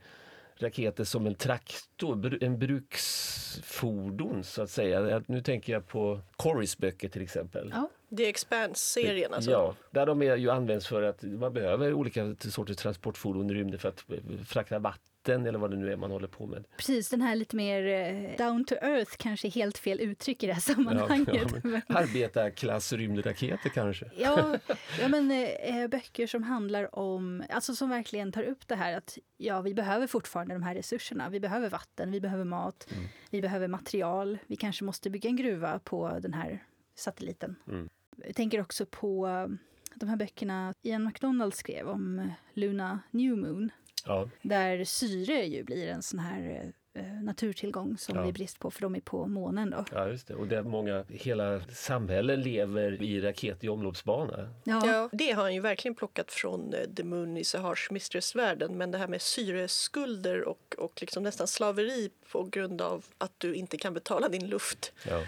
[0.58, 5.23] raketer som en traktor, en bruksfordon så att säga.
[5.27, 7.71] Nu tänker jag på Corys böcker till exempel.
[7.75, 7.89] ja.
[8.17, 9.52] The Expanse-serien alltså.
[9.52, 13.80] Ja, där de är ju används för att man behöver olika sorters transportfordon i rymden
[13.80, 14.04] för att
[14.47, 16.65] frakta vatten eller vad det nu är man håller på med.
[16.78, 20.47] precis den här lite mer eh, down to earth kanske är helt fel uttryck i
[20.47, 21.47] det här sammanhanget.
[21.54, 24.12] Ja, men arbetarklass rymdraketer kanske.
[24.17, 24.58] Ja,
[25.02, 29.17] ja men eh, böcker som handlar om, alltså som verkligen tar upp det här att
[29.38, 31.30] ja, vi behöver fortfarande de här resurserna.
[31.30, 32.88] Vi behöver vatten, vi behöver mat,
[33.30, 34.38] vi behöver material.
[34.47, 36.63] Vi kanske måste bygga en gruva på den här
[36.95, 37.56] satelliten.
[37.67, 37.89] Mm.
[38.25, 39.47] Jag tänker också på eh,
[39.95, 43.69] de här böckerna Ian MacDonald skrev om eh, Luna New Moon.
[44.05, 48.21] Ja, Där syre ju blir en sån här eh, naturtillgång som Ja.
[48.21, 49.86] det är brist på för de är på månen då.
[49.91, 50.36] ja just det.
[50.36, 54.49] Och där många, hela samhällen lever i raket i omloppsbana.
[54.63, 58.77] Ja, det har han ju verkligen plockat från eh, The Moon i Sahars Mistress-världen.
[58.77, 63.53] Men det här med syreskulder och, och liksom nästan slaveri på grund av att du
[63.55, 64.93] inte kan betala din luft.
[65.07, 65.23] Ja.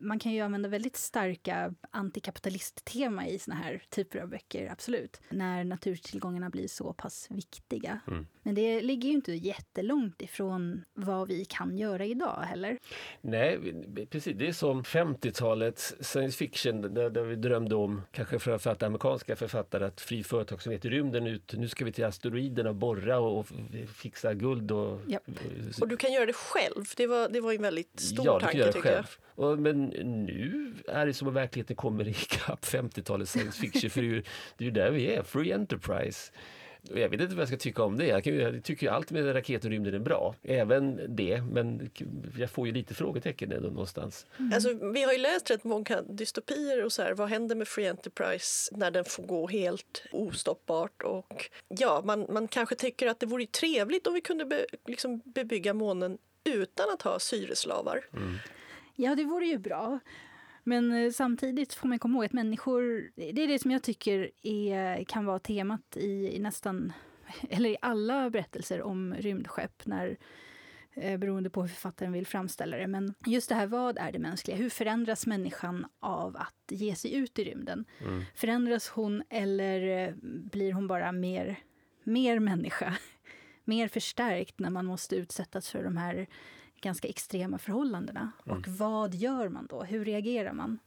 [0.00, 5.20] Man kan ju använda väldigt starka antikapitalist-tema i såna här typer av böcker, absolut.
[5.28, 8.00] När naturtillgångarna blir så pass viktiga.
[8.06, 8.26] Mm.
[8.42, 12.78] Men det ligger ju inte jättelångt ifrån vad vi kan göra idag heller.
[13.20, 13.74] Nej,
[14.10, 14.36] precis.
[14.38, 19.84] Det är som 50-talets science fiction där, där vi drömde om, kanske framförallt amerikanska författare,
[19.84, 21.54] att fri företagsamhet i rymden ut.
[21.56, 23.46] Nu ska vi till asteroiderna och borra och, och
[23.94, 25.00] fixa guld och...
[25.06, 25.22] Japp.
[25.80, 26.84] Och du kan göra det själv.
[26.96, 29.04] Det var, det var en väldigt stor ja, du kan tanke göra det tycker jag.
[29.04, 29.18] själv.
[29.38, 34.06] Och, men nu är det som att verkligheten kommer ikapp 50-talets science fiction för det
[34.06, 34.22] är ju,
[34.56, 36.32] det är ju där vi är, free enterprise.
[36.90, 38.06] Och jag vet inte vad jag ska tycka om det.
[38.06, 40.34] Jag, kan, jag tycker ju allt med raket och rymden är bra.
[40.42, 41.90] Även det, men
[42.38, 44.26] jag får ju lite frågetecken ändå någonstans.
[44.54, 47.86] Alltså, vi har ju läst rätt många dystopier och så här, vad händer med Free
[47.86, 51.02] Enterprise när den får gå helt ostoppbart?
[51.02, 55.22] Och ja, man, man kanske tycker att det vore trevligt om vi kunde be, liksom
[55.24, 58.04] bebygga månen utan att ha syreslavar.
[59.00, 59.98] Ja, det vore ju bra.
[60.64, 64.30] Men eh, samtidigt får man komma ihåg att människor, det är det som jag tycker
[64.42, 66.92] är, kan vara temat i, i nästan,
[67.50, 70.16] eller i alla berättelser om rymdskepp, när,
[70.94, 72.86] eh, beroende på hur författaren vill framställa det.
[72.86, 74.56] Men just det här, vad är det mänskliga?
[74.56, 77.84] Hur förändras människan av att ge sig ut i rymden?
[78.34, 81.58] Förändras hon eller eh, blir hon bara mer,
[82.04, 82.96] mer människa?
[83.64, 86.26] Mer förstärkt när man måste utsättas för de här
[86.80, 88.32] ganska extrema förhållandena.
[88.44, 89.82] Och vad gör man då?
[89.82, 90.78] Hur reagerar man?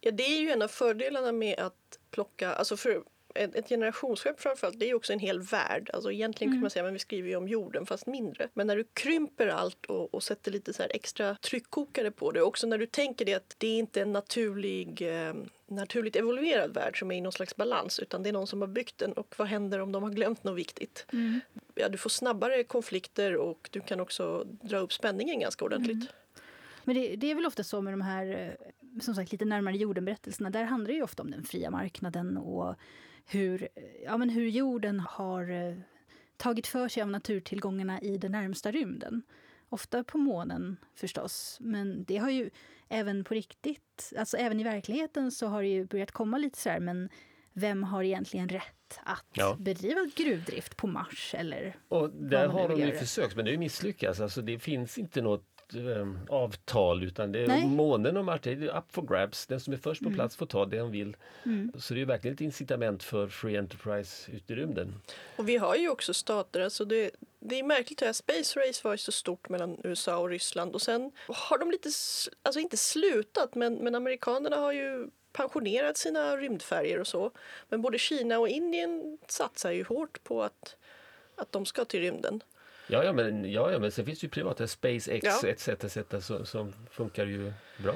[0.00, 3.02] Ja, det är ju en av fördelarna med att plocka, alltså för
[3.34, 5.90] ett, ett generationsskepp framförallt, det är ju också en hel värld.
[5.92, 8.48] Alltså egentligen kan man säga, men vi skriver ju om jorden fast mindre.
[8.54, 12.42] Men när du krymper allt och, och sätter lite så här extra tryckkokare på det,
[12.42, 15.34] också när du tänker det att det är inte en naturlig, eh,
[15.70, 18.68] naturligt evolverad värld som är i någon slags balans, utan det är någon som har
[18.68, 21.06] byggt den och vad händer om de har glömt något viktigt?
[21.74, 26.10] Ja, du får snabbare konflikter och du kan också dra upp spänningen ganska ordentligt.
[26.84, 29.76] Men det, det är väl ofta så med de här, eh, som sagt, lite närmare
[29.76, 30.50] jorden-berättelserna.
[30.50, 32.74] Där handlar det ju ofta om den fria marknaden och
[33.26, 33.68] hur,
[34.04, 35.76] ja, men hur jorden har eh,
[36.36, 39.22] tagit för sig av naturtillgångarna i den närmsta rymden.
[39.68, 42.50] Ofta på månen förstås, men det har ju
[42.90, 46.70] även på riktigt, alltså även i verkligheten så har det ju börjat komma lite så
[46.70, 47.08] här, men
[47.52, 49.56] vem har egentligen rätt att Ja.
[49.58, 54.20] bedriva gruvdrift på Mars eller Och där har de ju försökt men det ju misslyckats.
[54.20, 57.66] Alltså, det finns inte något eh, avtal utan det är Nej.
[57.66, 59.46] månen och Mars, det är up for grabs.
[59.46, 60.16] Den som är först på Mm.
[60.16, 61.16] plats får ta det han vill.
[61.78, 64.94] Så det är ju verkligen ett incitament för Free Enterprise ut i rymden.
[65.36, 68.92] Och vi har ju också stater, alltså det, det är märkligt att Space Race var
[68.94, 71.88] ju så stort mellan USA och Ryssland och sen har de lite,
[72.42, 77.30] alltså inte slutat, men, men amerikanerna har ju pensionerat sina rymdfärger och så.
[77.68, 80.76] Men både Kina och Indien satsar ju hårt på att,
[81.36, 82.42] att de ska till rymden.
[82.90, 85.48] Ja, ja, men, ja, ja, men sen finns det ju privata SpaceX Ja.
[85.48, 85.68] etc.
[85.68, 85.98] etc.
[86.26, 87.94] Som, som funkar ju bra.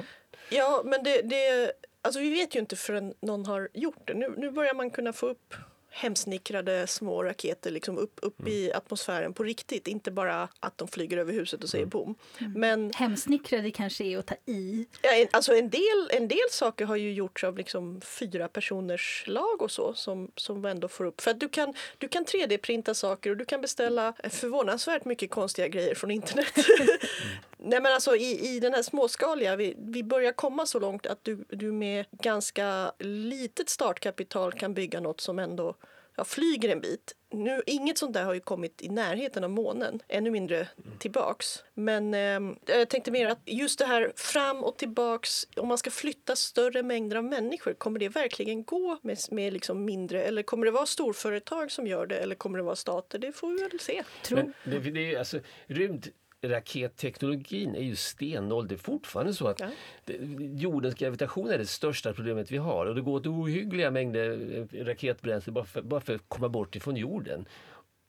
[0.49, 4.13] Ja, men det, det, alltså vi vet ju inte förrän någon har gjort det.
[4.13, 5.53] Nu, nu börjar man kunna få upp
[5.95, 9.87] hemsnickrade små raketer liksom upp, upp i atmosfären på riktigt.
[9.87, 12.15] Inte bara att de flyger över huset och säger boom.
[12.55, 14.87] Men Hemsnickrade kanske är att ta i.
[15.01, 19.23] Ja, en, alltså en, del, en del saker har ju gjorts av liksom fyra personers
[19.27, 21.21] lag och så som, som ändå får upp.
[21.21, 25.67] För att du kan, du kan 3D-printa saker och du kan beställa förvånansvärt mycket konstiga
[25.67, 26.53] grejer från internet.
[27.65, 31.23] Nej men alltså i, i den här småskaliga, vi, vi börjar komma så långt att
[31.23, 35.75] du, du med ganska litet startkapital kan bygga något som ändå
[36.15, 37.15] ja, flyger en bit.
[37.31, 40.67] Nu, inget sånt där har ju kommit i närheten av månen, ännu mindre
[40.99, 41.63] tillbaks.
[41.73, 45.91] Men eh, jag tänkte mer att just det här fram och tillbaks, om man ska
[45.91, 50.65] flytta större mängder av människor, kommer det verkligen gå med, med liksom mindre, eller kommer
[50.65, 53.19] det vara storföretag som gör det, eller kommer det vara stater?
[53.19, 54.03] Det får vi väl se.
[54.23, 54.37] Tro.
[54.37, 56.01] Men det, det är ju
[56.45, 58.69] rymdraketteknologin är ju stenåld.
[58.69, 59.67] Det är fortfarande så att Ja.
[60.39, 64.39] jordens gravitation är det största problemet vi har och det går åt ohyggliga mängder
[64.73, 67.45] eh, raketbränsle bara för, bara för att komma bort ifrån jorden.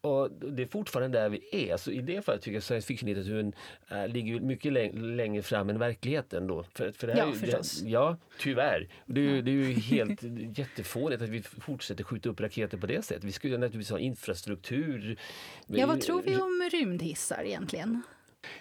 [0.01, 1.77] Och det är fortfarande där vi är.
[1.77, 3.53] Så I det fallet tycker jag science fiction-litteraturen
[3.91, 6.47] äh, ligger mycket läng- längre fram än verkligheten.
[6.47, 6.63] Då.
[6.75, 7.81] För, för det här Ja, ju- förstås.
[7.81, 8.89] Det, ja, tyvärr.
[9.07, 10.21] Det är, ju, det är ju helt
[10.59, 13.25] jättefånigt att vi fortsätter skjuta upp raketer på det sättet.
[13.25, 15.19] Vi skulle naturligtvis ha infrastruktur.
[15.67, 18.03] Ja, vad tror vi om rymdhissar egentligen?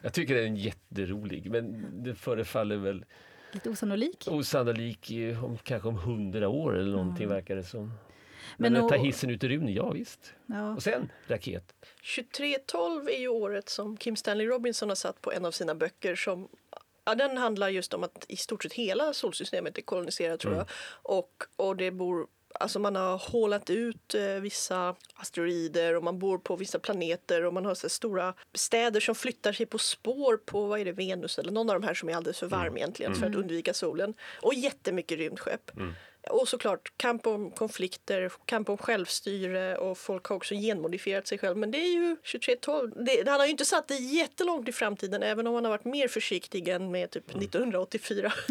[0.02, 3.06] Jag tycker den är jätterolig, men det förefaller väl
[3.52, 4.28] Lite osannolik.
[4.28, 5.12] osannolik
[5.44, 7.94] om, kanske om hundra år eller någonting verkar det som.
[8.58, 10.34] Men, Men att ta och- hissen ut i rymden, ja visst.
[10.46, 10.76] Ja.
[10.76, 11.74] Och sen raket.
[12.16, 16.16] 2312 är ju året som Kim Stanley Robinson har satt på en av sina böcker
[16.16, 16.48] som
[17.08, 20.66] Ja, den handlar just om att i stort sett hela solsystemet är koloniserat tror jag.
[21.04, 22.28] Och, och det bor,
[22.60, 27.54] alltså man har hålat ut eh, vissa asteroider och man bor på vissa planeter och
[27.54, 31.40] man har så stora städer som flyttar sig på spår på vad är det, Venus
[31.40, 34.14] eller någon av de här som är alldeles för varm egentligen för att undvika solen.
[34.42, 35.72] Och jättemycket rymdskepp.
[36.30, 41.58] Och såklart kamp om konflikter, kamp om självstyre och folk har också genmodifierat sig själv.
[41.58, 42.92] Men det är ju 2312.
[43.06, 45.86] Det, han har ju inte satt det jättelångt i framtiden även om han har varit
[45.86, 48.34] mer försiktig än med typ 1984.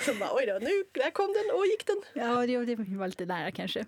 [0.00, 2.02] Så bara, oj då, nu, där kom den och gick den.
[2.12, 3.86] Ja, det, det var lite nära kanske.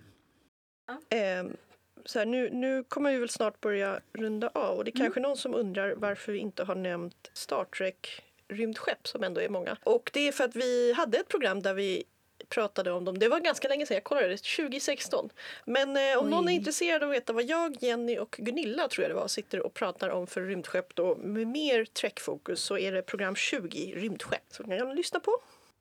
[1.09, 1.57] Ehm,
[2.05, 5.19] så här, nu, nu kommer vi väl snart börja runda av och det är kanske
[5.19, 9.77] någon som undrar varför vi inte har nämnt Star Trek rymdskepp som ändå är många.
[9.83, 12.03] Och det är för att vi hade ett program där vi
[12.49, 13.19] pratade om dem.
[13.19, 15.29] Det var ganska länge sedan, jag kollade det, 2016.
[15.65, 16.31] Men eh, om Oj.
[16.31, 19.27] någon är intresserad av att veta vad jag, Jenny och Gunilla tror jag det var,
[19.27, 23.93] sitter och pratar om för rymdskepp då med mer Trek-fokus så är det program 20,
[23.95, 25.31] rymdskepp, som kan jag lyssna på.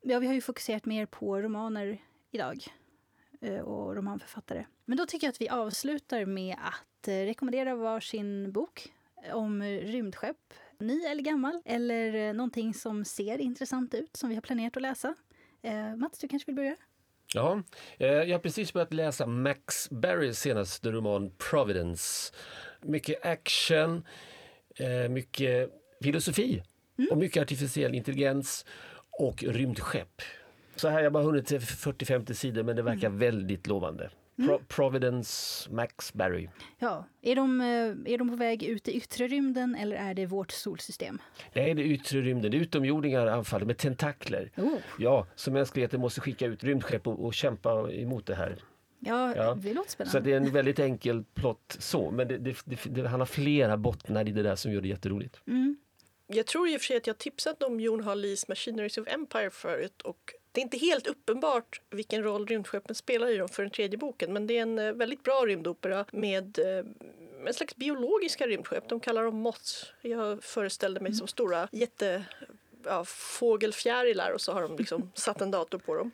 [0.01, 1.99] Ja, vi har ju fokuserat mer på romaner
[2.31, 2.65] idag
[3.41, 4.67] eh, och romanförfattare.
[4.85, 8.93] Men då tycker jag att vi avslutar med att eh, rekommendera varsin bok
[9.33, 14.43] om rymdskepp, ny eller gammal, eller eh, någonting som ser intressant ut som vi har
[14.43, 15.15] planerat att läsa.
[15.65, 16.77] Eh, Mats, du kanske vill börja?
[17.35, 17.63] Ja,
[17.99, 22.33] eh, jag har precis börjat läsa Max Barrys senaste roman Providence.
[22.83, 24.05] Mycket action,
[24.77, 25.71] eh, mycket
[26.03, 26.63] filosofi
[27.11, 28.67] och mycket artificiell intelligens
[29.11, 30.23] och rymdskepp.
[30.77, 34.11] Så här har jag bara hunnit till 40-50 sidor men det verkar väldigt lovande.
[34.37, 36.49] Pro- Providence, Max Barry.
[36.79, 40.27] Ja, är de, eh, är de på väg ut i yttre rymden eller är det
[40.27, 41.19] vårt solsystem?
[41.53, 44.51] Det är det yttre rymden, det är utomjordingar anfaller med tentakler.
[44.57, 48.57] Oh, Ja, så mänskligheten måste skicka ut rymdskepp och, och kämpa emot det här.
[49.01, 49.55] ja, Ja.
[49.55, 50.21] det låter Så spännande.
[50.31, 53.77] det är en väldigt enkel plott så, men det, det, det, det, han har flera
[53.77, 55.41] bottnar i det där som gör det jätteroligt.
[55.47, 55.77] Mm.
[56.27, 59.51] Jag tror i och för sig att jag tipsat om Jon Harlees Machineries of Empire
[59.51, 63.71] förut och det är inte helt uppenbart vilken roll rymdskeppen spelar i dem för den
[63.71, 66.85] tredje boken men det är en eh, väldigt bra rymdopera med eh,
[67.47, 68.89] en slags biologiska rymdskepp.
[68.89, 69.93] De kallar dem moths.
[70.01, 72.25] Jag föreställde mig som stora jätte
[72.85, 76.11] ja, fågelfjärilar och så har de liksom satt en dator på dem.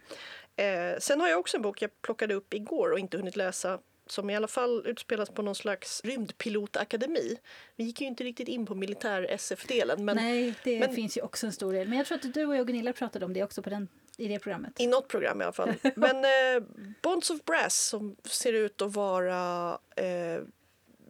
[0.57, 3.79] Eh, sen har jag också en bok jag plockade upp igår och inte hunnit läsa
[4.07, 7.37] som i alla fall utspelas på någon slags rymdpilotakademi.
[7.77, 11.47] Vi gick ju inte riktigt in på militär-SF-delen men Nej, det men- finns ju också
[11.47, 11.89] en stor del.
[11.89, 13.89] Men jag tror att du och jag och Gunilla pratade om det också på den,
[14.21, 14.81] i det programmet.
[14.81, 15.75] i något program i alla fall.
[15.97, 16.63] Men eh,
[17.03, 20.41] Bonds of Brass som ser ut att vara eh,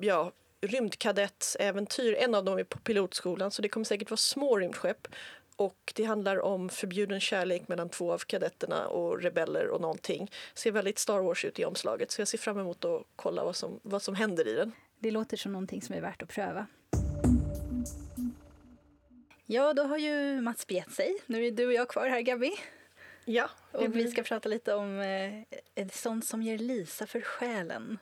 [0.01, 2.15] ja, rymdkadettsäventyr.
[2.15, 5.09] En av dem är på pilotskolan så det kommer säkert vara små rymdskepp.
[5.57, 10.31] Och det handlar om förbjuden kärlek mellan två av kadetterna och rebeller och någonting.
[10.55, 13.57] Ser väldigt Star Wars ut i omslaget så jag ser fram emot att kolla vad
[13.57, 14.73] som, vad som händer i den.
[14.99, 16.67] Det låter som någonting som är värt att pröva.
[19.47, 21.17] Ja, då har ju Mats begett sig.
[21.27, 22.53] Nu är du och jag kvar här, Gabby.
[23.31, 25.01] Ja, Och vi ska prata lite om
[25.75, 27.99] eh, sånt som ger Lisa för själen.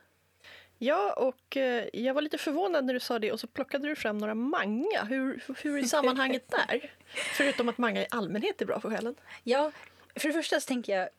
[0.77, 3.95] Ja, och eh, jag var lite förvånad när du sa det och så plockade du
[3.95, 5.03] fram några manga.
[5.09, 6.93] Hur, hur är sammanhanget där?
[7.37, 9.15] Förutom att manga i allmänhet är bra för själen.
[9.43, 9.71] Ja,
[10.15, 11.09] för det första så tänker jag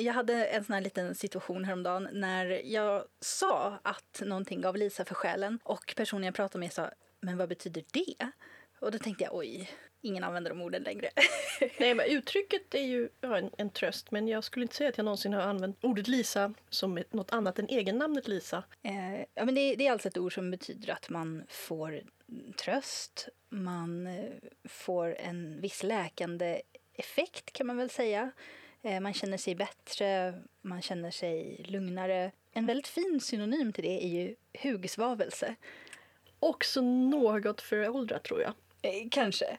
[0.00, 5.04] Jag hade en sån här liten situation häromdagen när jag sa att någonting gav Lisa
[5.04, 8.30] för själen och personen jag pratade med sa men vad betyder det?
[8.78, 9.70] Och då tänkte jag oj,
[10.02, 11.10] ingen använder de orden längre.
[11.78, 14.96] Nej, men uttrycket är ju ja, en, en tröst men jag skulle inte säga att
[14.96, 18.64] jag någonsin har använt ordet Lisa som något annat än egennamnet Lisa.
[18.82, 22.02] Eh, ja, men det, det är alltså ett ord som betyder att man får
[22.56, 24.24] tröst, man eh,
[24.64, 26.62] får en viss läkande
[26.94, 28.30] effekt kan man väl säga.
[28.82, 32.32] Eh, man känner sig bättre, man känner sig lugnare.
[32.52, 35.54] En väldigt fin synonym till det är ju hugsvavelse.
[36.40, 38.52] Också något föråldrat tror jag.
[38.82, 39.58] Eh, kanske.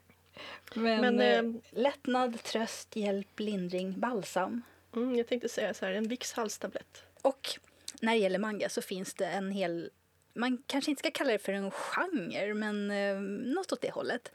[0.74, 4.62] Men, Men, eh, eh, lättnad, tröst, hjälp, lindring, balsam.
[4.96, 7.04] Mm, jag tänkte säga så här, en Vicks halstablett.
[7.22, 7.50] Och
[8.02, 9.90] när det gäller manga så finns det en hel...
[10.34, 13.16] Man kanske inte ska kalla det för en genre, men eh,
[13.56, 14.32] något åt det hållet.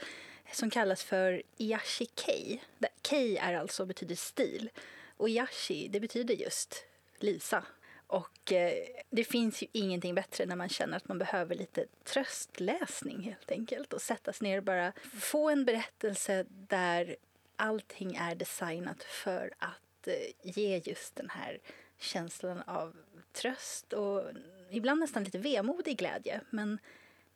[0.53, 2.63] Som kallas för Iashi-kei.
[2.79, 4.71] Där Kei är alltså betyder stil.
[5.17, 6.85] Och Iashi, det betyder just
[7.19, 7.65] Lisa.
[8.07, 13.21] Och eh, det finns ju ingenting bättre när man känner att man behöver lite tröstläsning
[13.21, 13.93] helt enkelt.
[13.93, 17.17] Och sättas ner och bara få en berättelse där
[17.57, 21.59] allting är designat för att eh, ge just den här
[21.99, 22.97] känslan av
[23.33, 24.23] tröst och
[24.71, 26.41] ibland nästan lite vemodig glädje.
[26.51, 26.79] Men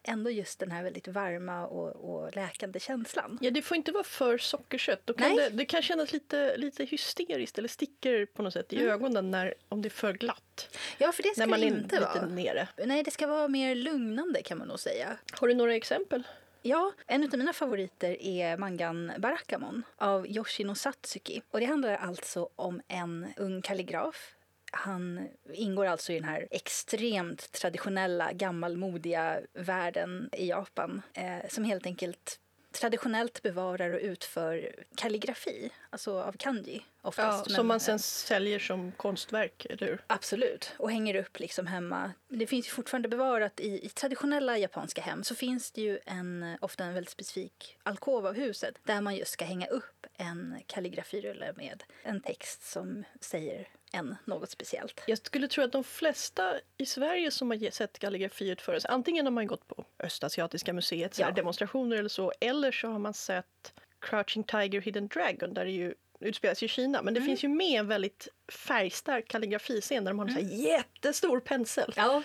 [0.03, 3.39] ändå just den här väldigt varma och, och läkande känslan.
[3.41, 5.01] Ja, det får inte vara för sockersött.
[5.05, 5.37] Då kan Nej.
[5.37, 9.55] det, det kan kännas lite, lite hysteriskt eller sticker på något sätt i ögonen när,
[9.69, 10.77] om det är för glatt.
[10.99, 12.27] Ja, för det ska när man det är inte lite vara.
[12.27, 12.69] nere.
[12.85, 15.17] Nej, det ska vara mer lugnande kan man nog säga.
[15.33, 16.23] Har du några exempel?
[16.63, 21.43] Ja, en av mina favoriter är mangan Barakamon av Yoshino Satsuki.
[21.51, 24.35] Och det handlar alltså om en ung kalligraf.
[24.71, 31.87] Han ingår alltså i den här extremt traditionella, gammalmodiga världen i Japan eh, som helt
[31.87, 32.41] enkelt
[32.73, 37.45] traditionellt bevarar och utför kalligrafi, alltså av kanji Ja, oftast.
[37.45, 40.03] som men- man sen säljer som konstverk, eller hur?
[40.07, 42.13] Absolut, och hänger upp liksom hemma.
[42.29, 46.85] Det finns fortfarande bevarat i, i traditionella japanska hem så finns det ju en, ofta
[46.85, 51.83] en väldigt specifik alkov av huset där man just ska hänga upp en kalligrafirulle med
[52.03, 55.01] en text som säger en något speciellt.
[55.07, 59.31] Jag skulle tro att de flesta i Sverige som har sett kalligrafi utföras, antingen har
[59.31, 61.35] man gått på Östasiatiska museet, så här Ja.
[61.35, 65.95] demonstrationer eller så, eller så har man sett Crouching Tiger, Hidden Dragon, där det ju
[66.21, 67.03] utspelas i Kina.
[67.03, 70.49] Men det finns ju med en väldigt färgstark kalligrafiscen där de har en så här
[70.57, 71.93] jättestor pensel.
[71.97, 72.23] Ja,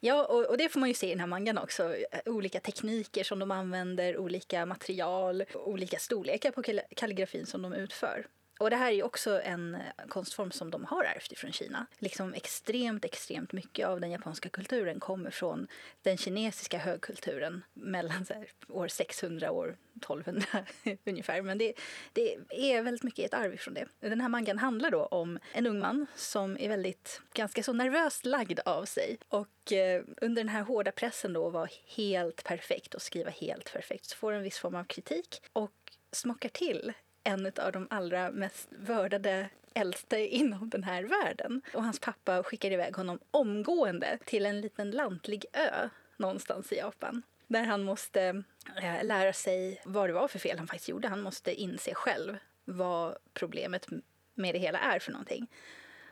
[0.00, 1.96] ja och, och det får man ju se i den här mangan också.
[2.26, 8.26] Olika tekniker som de använder, olika material, olika storlekar på kall- kalligrafin som de utför.
[8.62, 11.86] Och det här är ju också en eh, konstform som de har ärvt ifrån Kina.
[11.98, 15.66] Liksom extremt, extremt mycket av den japanska kulturen kommer från
[16.02, 20.46] den kinesiska högkulturen mellan så här, år 600 och år 1200
[21.04, 21.42] ungefär.
[21.42, 21.72] Men det,
[22.12, 23.86] det är väldigt mycket ett arv ifrån det.
[24.00, 28.24] Den här mangan handlar då om en ung man som är väldigt, ganska så nervöst
[28.24, 29.18] lagd av sig.
[29.28, 33.72] Och eh, under den här hårda pressen då att vara helt perfekt och skriva helt
[33.72, 35.72] perfekt så får en viss form av kritik och
[36.12, 36.92] smockar till
[37.24, 41.62] en av de allra mest vördade äldste inom den här världen.
[41.74, 47.22] Och hans pappa skickar iväg honom omgående till en liten lantlig ö någonstans i Japan.
[47.46, 48.42] Där han måste
[48.82, 51.08] eh, lära sig vad det var för fel han faktiskt gjorde.
[51.08, 53.86] Han måste inse själv vad problemet
[54.34, 55.46] med det hela är för någonting.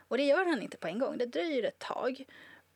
[0.09, 1.19] Och det gör han inte på en gång.
[1.19, 2.25] Det dröjer ett tag.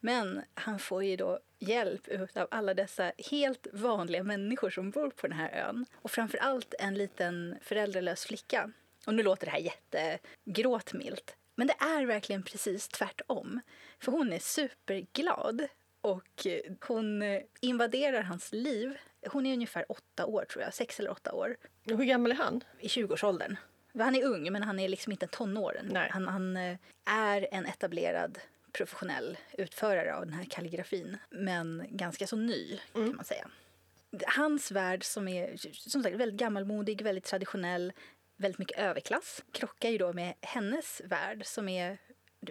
[0.05, 5.26] Men han får ju då hjälp av alla dessa helt vanliga människor som bor på
[5.26, 5.86] den här ön.
[5.94, 8.70] Och framför allt en liten föräldralös flicka.
[9.07, 11.36] Och nu låter det här jättegråtmilt.
[11.55, 13.61] Men det är verkligen precis tvärtom.
[13.98, 15.66] För hon är superglad.
[16.00, 16.46] Och
[16.80, 17.22] hon
[17.61, 18.98] invaderar hans liv.
[19.26, 20.74] Hon är ungefär åtta år, tror jag.
[20.74, 21.57] Sex eller åtta år.
[21.84, 22.64] Hur gammal är han?
[22.78, 23.57] I 20-årsåldern.
[23.98, 25.88] Han är ung, men han är liksom inte tonåren.
[25.92, 26.11] Nej.
[26.12, 28.38] Han, han eh, är en etablerad
[28.75, 33.49] professionell utförare av den här kalligrafin, men ganska så ny kan man säga.
[34.27, 37.93] Hans värld som är som sagt väldigt gammalmodig, väldigt traditionell,
[38.37, 41.99] väldigt mycket överklass krockar ju då med hennes värld som är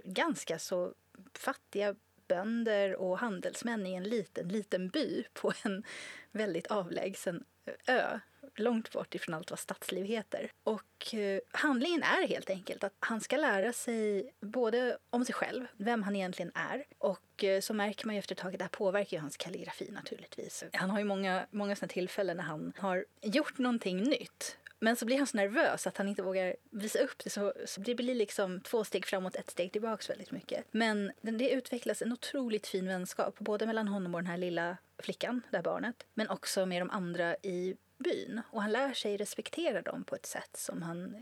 [0.03, 0.93] ganska så
[1.33, 1.95] fattiga
[2.27, 5.83] bönder och handelsmän i en liten, liten by på en
[6.31, 7.43] väldigt avlägsen
[7.87, 8.19] ö
[8.53, 10.51] Typ långt bort ifrån allt vad stadsliv heter.
[10.63, 15.65] Och eh, handlingen är helt enkelt att han ska lära sig både om sig själv,
[15.77, 18.63] vem han egentligen är och eh, så märker man ju efter ett tag att det
[18.63, 20.63] här påverkar ju hans kalligrafi naturligtvis.
[20.73, 25.05] Han har ju många, många sådana tillfällen när han har gjort någonting nytt men så
[25.05, 27.29] blir han så nervös att han inte vågar visa upp det.
[27.29, 30.65] Så, så det blir liksom två steg framåt, ett steg tillbaks väldigt mycket.
[30.71, 34.77] Men det, det utvecklas en otroligt fin vänskap, både mellan honom och den här lilla
[34.99, 38.41] flickan, det här barnet, men också med de andra i byn.
[38.51, 41.15] Och han lär sig respektera dem på ett sätt som han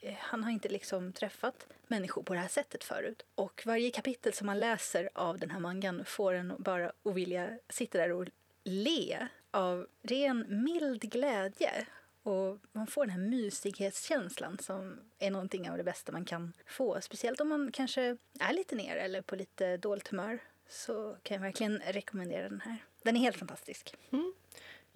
[0.00, 3.22] eh, han har inte liksom träffat människor på det här sättet förut.
[3.34, 7.58] Och varje kapitel som man läser av den här mangan får en bara att vilja
[7.68, 8.26] sitta där och
[8.64, 11.86] le av ren mild glädje.
[12.22, 17.00] Och man får den här mysighetskänslan som är någonting av det bästa man kan få.
[17.00, 21.42] Speciellt om man kanske är lite ner eller på lite dåligt humör så kan jag
[21.42, 22.76] verkligen rekommendera den här.
[23.02, 23.94] Den är helt fantastisk.
[24.10, 24.32] Mm.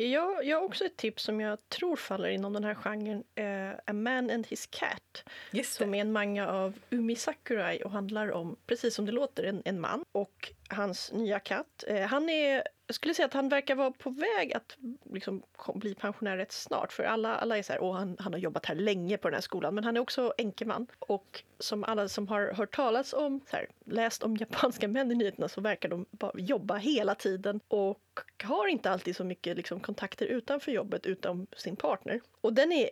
[0.07, 3.25] Jag, jag har också ett tips som jag tror faller inom den här genren.
[3.35, 5.25] Eh, A Man and His Cat.
[5.65, 9.63] Som är en manga av Umi Sakurai och handlar om, precis som det låter, en,
[9.65, 11.85] en man och hans nya katt.
[11.87, 14.77] Eh, han är, jag skulle säga att han verkar vara på väg att
[15.13, 15.43] liksom,
[15.75, 16.93] bli pensionär rätt snart.
[16.93, 19.35] För alla, alla är så här, åh han, han har jobbat här länge på den
[19.35, 19.75] här skolan.
[19.75, 20.87] Men han är också enkeman.
[20.99, 25.15] Och som alla som har hört talas om, så här, läst om japanska män i
[25.15, 27.61] nyheterna så verkar de bara jobba hela tiden.
[27.69, 32.21] Och har inte alltid så mycket liksom, kontakter utanför jobbet, utom sin partner.
[32.41, 32.91] Och den är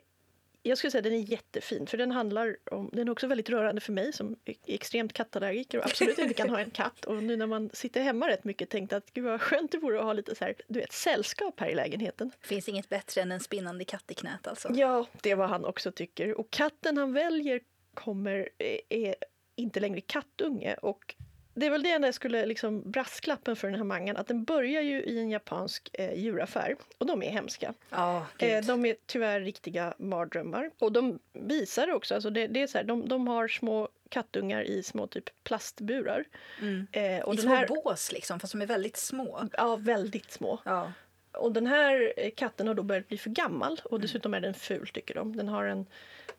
[0.69, 3.81] jag skulle säga den är jättefin, för den handlar om, den är också väldigt rörande
[3.81, 7.05] för mig som är extremt kattallergiker och absolut inte kan ha en katt.
[7.05, 9.99] Och nu när man sitter hemma rätt mycket tänkte att gud vad skönt det vore
[9.99, 12.31] att ha lite så här, du vet, sällskap här i lägenheten.
[12.41, 14.69] finns inget bättre än en spinnande katt i knät alltså.
[14.75, 16.41] Ja, det är vad han också tycker.
[16.41, 17.61] Och katten han väljer
[17.95, 19.15] kommer, är, är
[19.57, 21.15] inte längre kattunge och
[21.59, 24.83] det är väl det jag skulle liksom brasklappen för den här mangan, att den börjar
[24.83, 27.75] ju i en japansk eh, djuraffär och de är hemska.
[27.91, 30.71] Ja, Eh, de är tyvärr riktiga mardrömmar.
[30.79, 32.15] Och de visar också.
[32.15, 36.25] Alltså det, det är så här, de, de har små kattungar i små typ plastburar.
[36.61, 36.87] Mm.
[36.93, 39.49] Eh, och I den små här, bås liksom, fast de är väldigt små.
[39.53, 40.61] ja, väldigt små.
[40.65, 40.93] Ja.
[41.33, 44.89] Och den här katten har då börjat bli för gammal och dessutom är den ful
[44.89, 45.37] tycker de.
[45.37, 45.87] Den har en,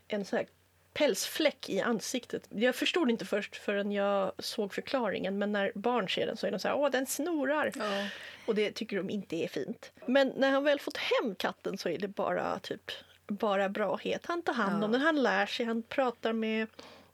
[0.08, 0.46] en så här
[0.94, 2.48] pälsfläck i ansiktet.
[2.50, 6.52] Jag förstod inte först förrän jag såg förklaringen men när barn ser den så är
[6.52, 7.72] de så här åh den snorar.
[7.76, 8.08] Ja.
[8.46, 9.92] Och det tycker de inte är fint.
[10.06, 12.92] Men när han väl fått hem katten så är det bara typ
[13.28, 14.26] bara brahet.
[14.26, 14.98] Han tar hand om Ja.
[14.98, 16.68] den, han lär sig, han pratar med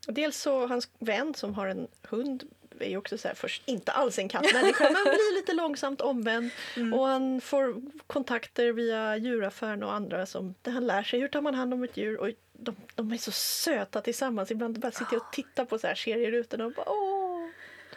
[0.08, 2.44] Dels så hans vän som har en hund
[2.80, 6.50] är ju också så här först inte alls en kattmänniska men blir lite långsamt omvänd.
[6.94, 11.40] Och han får kontakter via djuraffären och andra som där han lär sig hur tar
[11.40, 12.20] man hand om ett djur.
[12.20, 14.50] Och de, de är så söta tillsammans.
[14.50, 17.48] Ibland bara sitter jag och tittar på så här serierutorna och bara åh.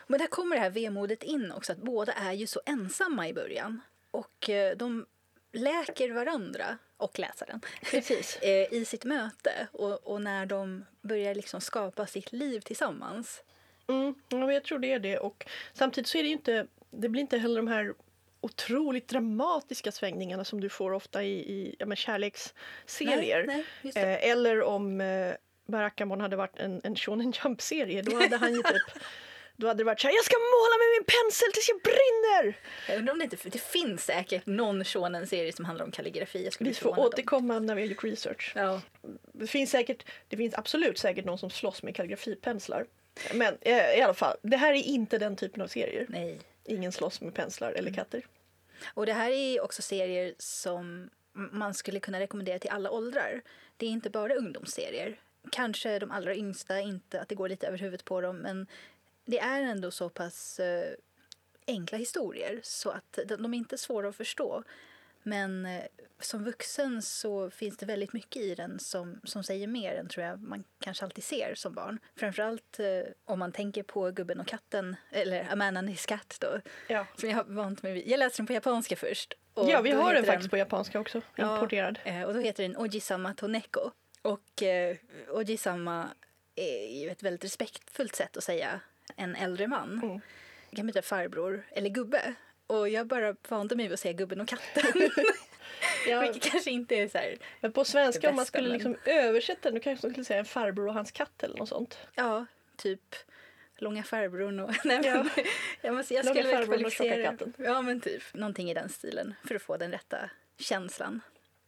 [0.07, 3.33] Men där kommer det här vemodet in också, att båda är ju så ensamma i
[3.33, 3.81] början.
[4.11, 5.05] Och eh, de
[5.51, 8.37] läker varandra, och läsaren, Precis.
[8.41, 9.67] eh, i sitt möte.
[9.71, 13.43] Och, och när de börjar liksom skapa sitt liv tillsammans.
[13.87, 15.17] Mm, ja, jag tror det är det.
[15.17, 17.93] Och samtidigt så är det inte, det blir inte heller de här
[18.41, 23.43] otroligt dramatiska svängningarna som du får ofta i, i ja, men kärleksserier.
[23.47, 23.93] Nej, nej.
[23.95, 25.33] Eh, eller om eh,
[25.67, 29.03] Barakamon hade varit en, en Shonen Jump-serie, då hade han ju typ
[29.59, 32.57] då hade det varit så här, jag ska måla med min pensel tills jag brinner!
[32.87, 35.91] Jag undrar om det inte det finns säkert någon shonen-serie som handlar om
[36.51, 38.53] skulle Vi får återkomma när vi har gjort research.
[38.55, 38.81] Ja.
[39.33, 42.85] Det finns, säkert, det finns absolut säkert någon som slåss med kalligrafipenslar.
[43.33, 46.05] Men eh, i alla fall, det här är inte den typen av serier.
[46.09, 46.39] Nej.
[46.63, 48.25] Ingen slåss med penslar eller katter.
[48.93, 53.41] Och det här är också serier som man skulle kunna rekommendera till alla åldrar.
[53.77, 55.19] Det är inte bara ungdomsserier.
[55.51, 58.67] Kanske de allra yngsta, inte att det går lite över huvudet på dem, men
[59.25, 60.93] det är ändå så pass eh,
[61.67, 64.63] enkla historier så att de, de är inte svåra att förstå.
[65.23, 65.83] Men eh,
[66.19, 70.25] som vuxen så finns det väldigt mycket i den som, som säger mer än tror
[70.25, 71.99] jag man kanske alltid ser som barn.
[72.15, 72.85] Framförallt eh,
[73.25, 76.61] om man tänker på Gubben och katten, eller A man and his cat då.
[76.87, 77.05] Ja.
[77.15, 78.07] Som jag har vant mig vid.
[78.07, 79.33] Jag läste den på japanska först.
[79.55, 81.21] ja, vi har den faktiskt på japanska också.
[81.35, 81.53] Ja.
[81.53, 81.99] Importerad.
[82.03, 83.91] Eh, och då heter den Ojisama Toneko.
[84.21, 84.97] Och eh,
[85.29, 86.09] Ojisama
[86.55, 88.79] är ju ett väldigt respektfullt sätt att säga
[89.15, 89.99] en äldre man.
[90.03, 90.21] Mm.
[90.69, 92.33] Det kan betyda farbror eller gubbe.
[92.69, 94.83] Och jag bara vande mig vid att säga gubben och katten.
[96.07, 98.69] Ja, Vilket kanske inte är så här, men på svenska det om man bästa, skulle
[98.69, 101.57] men- liksom översätta den, då kanske man skulle säga en farbror och hans katt eller
[101.57, 101.97] något sånt.
[102.15, 102.45] ja,
[102.75, 103.15] typ
[103.77, 104.71] långa farbrorn och...
[104.85, 105.13] Nej, Ja.
[105.23, 105.29] men,
[105.81, 107.53] jag, måste, jag Långa skulle väl farbrorn och tjocka katten.
[107.57, 111.21] Ja, men typ någonting i den stilen för att få den rätta känslan.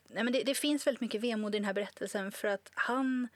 [0.08, 3.28] Nej, men det, det finns väldigt mycket vemod i den här berättelsen för att han,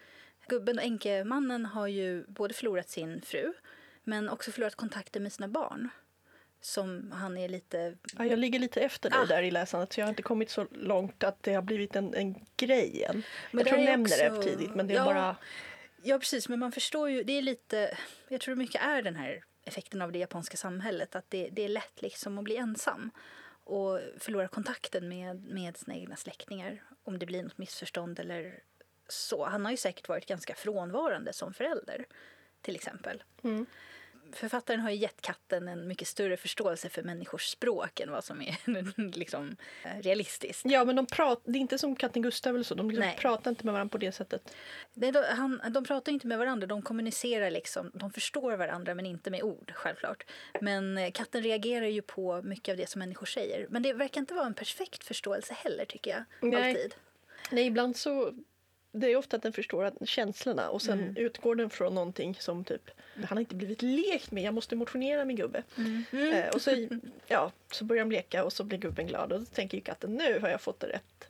[0.47, 3.53] gubben och änkemannen har ju både förlorat sin fru
[4.03, 5.89] men också förlorat kontakten med sina barn.
[6.65, 7.95] Som han är lite...
[8.17, 9.25] Ja, jag ligger lite efter dig Ah.
[9.25, 12.13] där i läsandet så jag har inte kommit så långt att det har blivit en,
[12.13, 13.23] en grej än.
[13.51, 15.05] Men jag tror är nämner det också- för tidigt men det är Ja.
[15.05, 15.35] bara...
[16.03, 17.97] Ja, precis, men man förstår ju, det är lite...
[18.27, 21.69] Jag tror mycket är den här effekten av det japanska samhället, att det, det är
[21.69, 23.11] lätt liksom att bli ensam
[23.63, 28.59] och förlora kontakten med, med sina egna släktingar om det blir något missförstånd eller
[29.07, 29.45] så.
[29.45, 32.05] Han har ju säkert varit ganska frånvarande som förälder,
[32.61, 33.23] till exempel.
[33.43, 33.65] Mm.
[34.33, 38.41] Författaren har ju gett katten en mycket större förståelse för människors språk än vad som
[38.41, 40.65] är liksom, eh, realistiskt.
[40.65, 42.75] Ja, men de pratar, det är inte som katten Gustav eller så.
[42.75, 43.17] De liksom Nej.
[43.19, 44.55] pratar inte med varandra på det sättet.
[45.01, 47.91] Är då, han, de pratar inte med varandra, de kommunicerar liksom.
[47.93, 50.25] De förstår varandra men inte med ord, självklart.
[50.61, 53.67] Men eh, katten reagerar ju på mycket av det som människor säger.
[53.69, 56.23] Men det verkar inte vara en perfekt förståelse heller, tycker jag.
[56.51, 56.69] Nej.
[56.69, 56.95] Alltid.
[57.51, 58.33] Nej, ibland så...
[58.97, 61.17] Det är ofta att den förstår att känslorna och sen Mm.
[61.17, 65.25] utgår den från någonting som typ Han har inte blivit lekt med, jag måste motionera
[65.25, 65.63] min gubbe.
[66.11, 66.87] Eh, och så,
[67.27, 70.13] ja, så börjar de leka och så blir gubben glad och då tänker ju katten
[70.15, 71.27] nu har jag fått det rätt.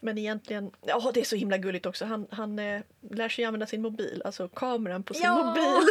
[0.00, 2.04] Men egentligen, ja det är så himla gulligt också.
[2.04, 5.44] Han, han eh, lär sig använda sin mobil, alltså kameran på sin Ja!
[5.44, 5.88] mobil.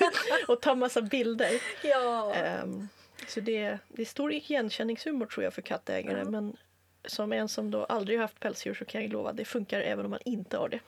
[0.48, 1.50] och tar massa bilder.
[1.84, 2.34] Ja.
[2.34, 2.88] Ehm,
[3.28, 6.24] så det, det är stor igenkänningshumor tror jag för kattägare.
[6.24, 6.56] Men
[7.04, 10.04] som en som då aldrig har haft pälsdjur så kan jag lova det funkar även
[10.04, 10.80] om man inte har det.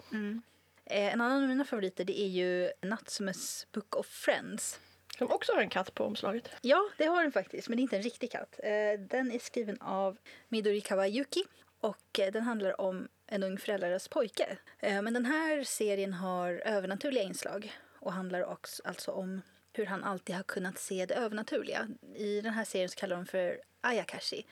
[0.85, 4.81] Eh, En annan av mina favoriter det är ju Natsumes Book of Friends.
[5.19, 6.51] Som också har en katt på omslaget.
[6.63, 8.61] Ja, det har den faktiskt, men det är inte en riktig katt.
[8.63, 11.45] Eh, Den är skriven av Midori Kawayuki
[11.81, 14.57] och eh, den handlar om en ung föräldrarnas pojke.
[14.81, 19.43] Men den här serien har övernaturliga inslag och handlar också alltså om
[19.73, 21.89] hur han alltid har kunnat se det övernaturliga.
[22.15, 24.47] I den här serien så kallar de för Ayakashi.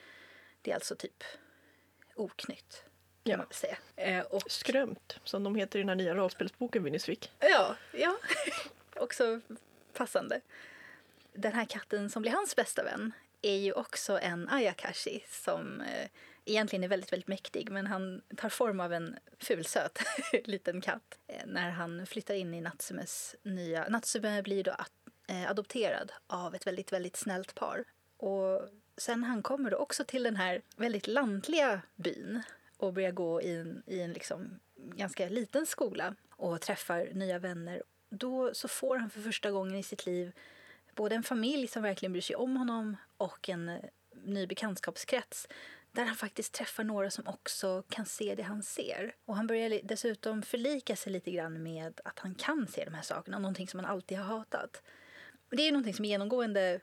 [0.61, 1.23] Det är alltså typ
[2.15, 2.83] oknytt,
[3.23, 3.37] kan Ja.
[3.37, 3.77] man säga.
[3.95, 7.31] Eh, Och Skrömt, som de heter i den här nya rollspelsboken vi nyss fick.
[7.39, 8.17] Ja, ja.
[8.95, 9.41] också
[9.93, 10.41] passande.
[11.33, 16.07] Den här katten som blir hans bästa vän är ju också en Ayakashi som eh,
[16.45, 19.99] egentligen är väldigt, väldigt mäktig men han tar form av en fulsöt
[20.45, 23.87] liten katt eh, när han flyttar in i Natsumes nya...
[23.89, 24.91] Natsume blir då at,
[25.27, 27.83] eh, adopterad av ett väldigt, väldigt snällt par.
[28.17, 28.69] Och
[29.01, 32.43] sen han kommer då också till den här väldigt lantliga byn
[32.77, 37.83] och börjar gå i en, i en liksom ganska liten skola och träffar nya vänner.
[38.09, 40.31] Då så får han för första gången i sitt liv
[40.95, 43.79] både en familj som verkligen bryr sig om honom och en eh,
[44.23, 45.47] ny bekantskapskrets
[45.91, 49.15] där han faktiskt träffar några som också kan se det han ser.
[49.25, 53.01] Och han börjar dessutom förlika sig lite grann med att han kan se de här
[53.01, 54.81] sakerna, någonting som han alltid har hatat.
[55.49, 56.79] Och det är någonting som är genomgående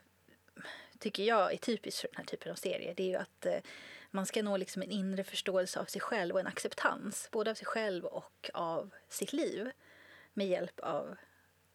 [0.99, 2.95] tycker jag är typiskt för den här typen av serier.
[2.97, 3.61] Det är ju att eh,
[4.11, 7.55] man ska nå liksom en inre förståelse av sig själv och en acceptans både av
[7.55, 9.71] sig själv och av sitt liv
[10.35, 11.17] med hjälp av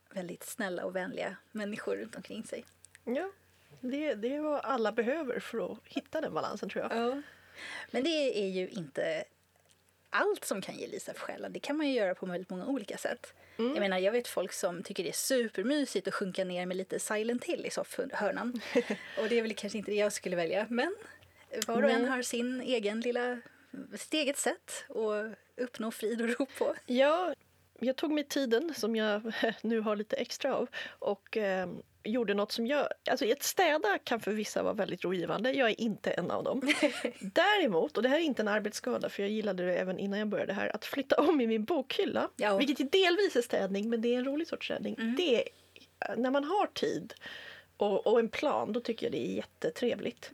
[0.10, 2.66] väldigt snälla och vänliga människor runt omkring sig.
[3.04, 3.32] Ja,
[3.80, 6.98] det, det är vad alla behöver för att hitta den balansen tror jag.
[6.98, 7.22] Ja.
[7.92, 9.24] Men det är ju inte
[10.10, 11.54] allt som kan ge Lisa för själen.
[11.54, 13.34] Det kan man ju göra på väldigt många olika sätt.
[13.58, 17.00] Jag menar, jag vet folk som tycker det är supermysigt att sjunka ner med lite
[17.00, 18.62] Silent Hill i soffhörnan.
[19.20, 20.68] och det är väl kanske inte det jag skulle välja.
[20.70, 20.96] Men
[21.68, 23.42] var och en har sin egen lilla,
[23.98, 26.76] sitt eget sätt att uppnå frid och ro på.
[26.86, 27.34] Ja,
[27.80, 31.68] jag tog mig tiden som jag nu har lite extra av och eh,
[32.04, 32.88] gjorde något som jag...
[33.12, 35.52] Alltså att städa kan för vissa vara väldigt rogivande.
[35.52, 36.62] Jag är inte en av dem.
[37.20, 40.28] Däremot, och det här är inte en arbetsskada för jag gillade det även innan jag
[40.28, 42.58] började här, att flytta om i min bokhylla, Ja.
[42.58, 44.96] vilket är delvis är städning men det är en rolig sorts städning.
[45.00, 45.16] Mm.
[45.16, 45.48] Det är,
[46.18, 47.14] när man har tid
[47.78, 50.32] och, och en plan, då tycker jag det är jättetrevligt.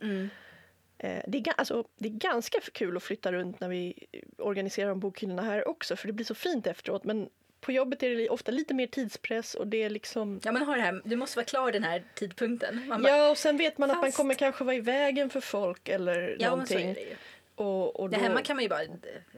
[0.98, 4.06] Eh, Det är, alltså, det är ganska kul att flytta runt när vi
[4.38, 7.04] organiserar om bokhyllorna här också för det blir så fint efteråt.
[7.04, 7.28] Men
[7.60, 10.40] på jobbet är det ofta lite mer tidspress och det är liksom...
[10.44, 12.88] Ja, men har det här, du måste vara klar den här tidpunkten.
[12.88, 15.40] Bara, Ja, och sen vet man att man Fast- kommer kanske vara i vägen för
[15.40, 16.90] folk eller ja men så någonting.
[16.90, 17.16] är det ju.
[17.54, 18.88] Och, och då, hemma kan man ju bara eh,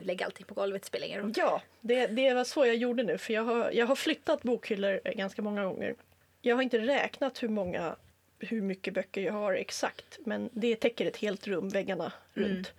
[0.03, 1.33] lägga allting på golvet, spelar ingen roll.
[1.37, 5.01] Ja, det, det var så jag gjorde nu för jag har, jag har flyttat bokhyllor
[5.05, 5.95] eh, ganska många gånger.
[6.43, 7.97] Jag har inte räknat hur många
[8.39, 12.73] hur mycket böcker jag har exakt men det täcker ett helt rum, väggarna runt.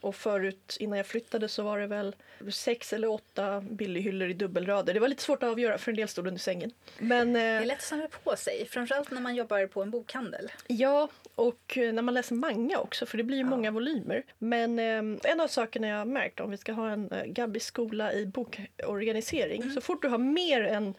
[0.00, 2.16] Och förut, innan jag flyttade, så var det väl
[2.52, 4.94] sex eller åtta billighyllor i dubbelrader.
[4.94, 6.70] Det var lite svårt att avgöra för en del stod under sängen.
[6.98, 9.90] Men Det eh, är lätt att samla på sig, framförallt när man jobbar på en
[9.90, 10.50] bokhandel.
[10.66, 13.48] ja, och eh, när man läser manga också, för det blir ju Ja.
[13.50, 14.22] många volymer.
[14.38, 17.64] Men eh, en av sakerna jag har märkt om vi ska ha en eh, Gabbis
[17.64, 20.94] skola i bokorganisering, så fort du har mer än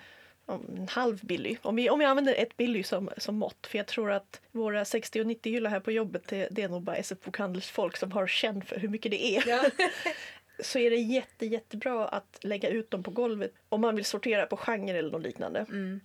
[0.50, 3.88] en halv billy, om vi, om vi använder ett billy som, som mått, för jag
[3.88, 6.96] tror att våra 60 och 90 hyllor här på jobbet, det, det är nog bara
[6.96, 9.72] SF-bokhandelsfolk som har känn för hur mycket det är.
[10.64, 14.46] så är det jätte, jättebra att lägga ut dem på golvet om man vill sortera
[14.46, 15.60] på genre eller något liknande.
[15.70, 16.00] Mm.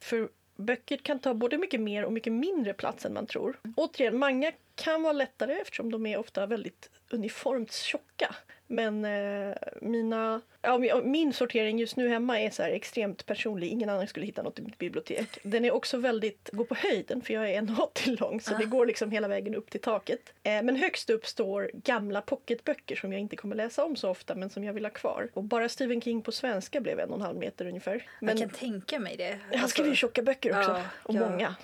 [0.00, 3.60] För böcker kan ta både mycket mer och mycket mindre plats än man tror.
[3.76, 8.34] Återigen, manga kan vara lättare eftersom de är ofta väldigt uniformt tjocka.
[8.72, 13.68] Men eh, mina, ja, min- sortering just nu hemma är så extremt personlig.
[13.68, 15.38] Ingen annan skulle hitta något i mitt bibliotek.
[15.42, 18.58] Den är också väldigt, går på höjden för jag är 1,80 lång så Ah.
[18.58, 20.32] det går liksom hela vägen upp till taket.
[20.42, 24.34] Eh, men högst upp står gamla pocketböcker som jag inte kommer läsa om så ofta
[24.34, 25.28] men som jag vill ha kvar.
[25.34, 28.06] Och bara Stephen King på svenska blev en och en halv meter ungefär.
[28.20, 29.38] Men Jag kan tänka mig det.
[29.58, 30.70] han skriver ju Alltså, tjocka böcker också.
[30.70, 31.30] Ja, och ja.
[31.30, 31.54] många.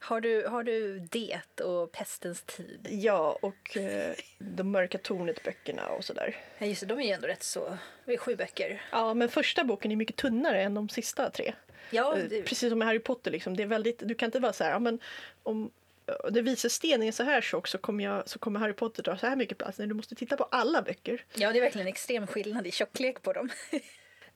[0.00, 2.86] Har, du, har du Det och Pestens tid?
[2.90, 6.36] Ja, och eh, De mörka tornet-böckerna och sådär.
[6.58, 7.78] Ja, just det, de är ju ändå rätt så...
[8.04, 8.82] Det är sju böcker.
[8.92, 11.54] Ja, men första boken är mycket tunnare än de sista tre.
[11.90, 13.30] Ja, Eh, det, Precis som med Harry Potter.
[13.30, 13.56] Liksom.
[13.56, 15.00] Det är väldigt, du kan inte så här, ja, men
[15.42, 15.70] om
[16.06, 19.02] eh, det visar stenen är så här tjock så kommer, jag, så kommer Harry Potter
[19.02, 19.78] ta så här mycket plats.
[19.78, 21.24] Nej, du måste titta på alla böcker.
[21.34, 23.48] ja, det är verkligen en extrem skillnad i tjocklek på dem.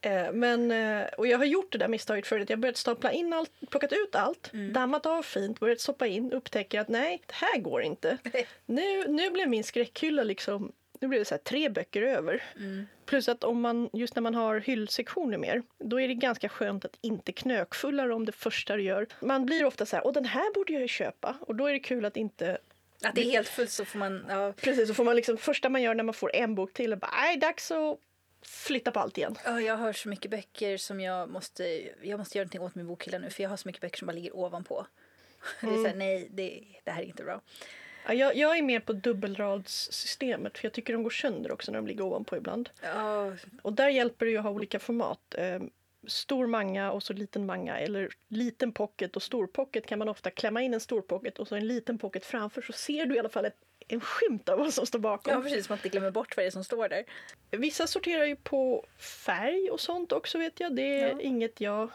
[0.02, 2.50] Eh, men, eh, och jag har gjort det där misstaget förut.
[2.50, 4.72] Jag börjat stapla in allt, plockat ut allt, Mm.
[4.72, 8.18] dammat av fint, börjat stoppa in, upptäcker att nej, det här går inte.
[8.66, 12.42] nu, nu blev min skräckhylla liksom, nu blev det så tre böcker över.
[12.56, 12.86] Mm.
[13.06, 16.84] Plus att om man, just när man har hyllsektioner mer, då är det ganska skönt
[16.84, 19.06] att inte knökfulla dem det första du gör.
[19.20, 21.36] Man blir ofta så här, och den här borde jag ju köpa.
[21.40, 22.58] Och då är det kul att inte
[23.04, 24.26] Att det är helt fullt så får man...
[24.28, 26.92] Ja, Precis, så får man liksom, första man gör när man får en bok till
[26.92, 27.98] är bara, nej, dags att
[28.42, 29.36] flytta på allt igen.
[29.44, 31.90] Ja, jag har så mycket böcker som jag måste...
[32.02, 34.06] Jag måste göra någonting åt min bokhylla nu för jag har så mycket böcker som
[34.06, 34.86] bara ligger ovanpå.
[35.60, 37.40] Det är så här, nej, det, det här är inte bra.
[38.06, 41.78] Ja, jag, jag är mer på dubbelradssystemet för jag tycker de går sönder också när
[41.78, 42.70] de ligger ovanpå ibland.
[42.82, 43.32] Ja,
[43.62, 45.34] Och där hjälper det ju att ha olika format.
[45.34, 45.62] Eh,
[46.06, 50.30] stor manga och så liten manga eller liten pocket och stor pocket kan man ofta
[50.30, 53.18] klämma in en stor pocket och så en liten pocket framför så ser du i
[53.18, 55.32] alla fall ett, en skymt av vad som står bakom.
[55.34, 55.68] ja, precis.
[55.68, 57.04] Man inte glömmer bort vad det är som står där.
[57.50, 60.76] Vissa sorterar ju på färg och sånt också vet jag.
[60.76, 61.20] Det är Ja.
[61.20, 61.90] inget jag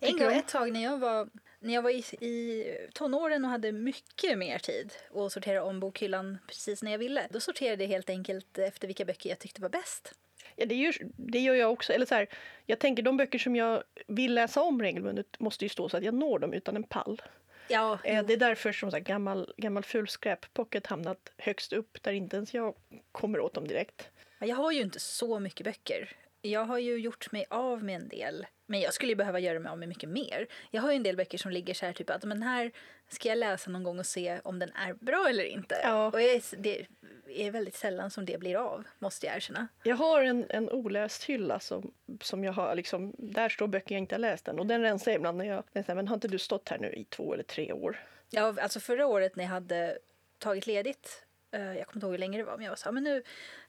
[0.00, 1.28] En gång, ett tag när jag var,
[1.60, 2.64] när jag var i, i
[2.94, 7.26] tonåren och hade mycket mer tid och sortera om bokhyllan precis när jag ville.
[7.30, 10.14] Då sorterade jag helt enkelt efter vilka böcker jag tyckte var bäst.
[10.56, 11.92] Ja, det, gör, det gör jag också.
[11.92, 12.26] Eller så här,
[12.66, 16.04] jag tänker de böcker som jag vill läsa om regelbundet måste ju stå så att
[16.04, 17.22] jag når dem utan en pall.
[17.68, 22.02] Ja, Eh, Det är därför som så här, gammal, gammal fulskräp pocket hamnat högst upp
[22.02, 22.74] där inte ens jag
[23.12, 24.10] kommer åt dem direkt.
[24.38, 26.10] Jag har ju inte så mycket böcker.
[26.46, 28.46] Jag har ju gjort mig av med en del.
[28.66, 30.46] Men jag skulle behöva göra mig av med mycket mer.
[30.70, 32.72] Jag har ju en del böcker som ligger så här typ att men här
[33.08, 35.80] ska jag läsa någon gång och se om den är bra eller inte.
[35.82, 36.06] Ja.
[36.06, 36.86] Och jag det
[37.28, 39.68] är väldigt sällan som det blir av, måste jag erkänna.
[39.82, 44.02] Jag har en, en oläst hylla som, som jag har liksom, där står böcker jag
[44.02, 46.38] inte har läst än och den rensar jag ibland när jag, men har inte du
[46.38, 48.04] stått här nu i två eller tre år?
[48.30, 49.98] Ja, alltså förra året när jag hade
[50.38, 52.84] tagit ledigt, eh, jag kommer inte ihåg hur länge det var, men jag var så
[52.84, 53.22] här, men nu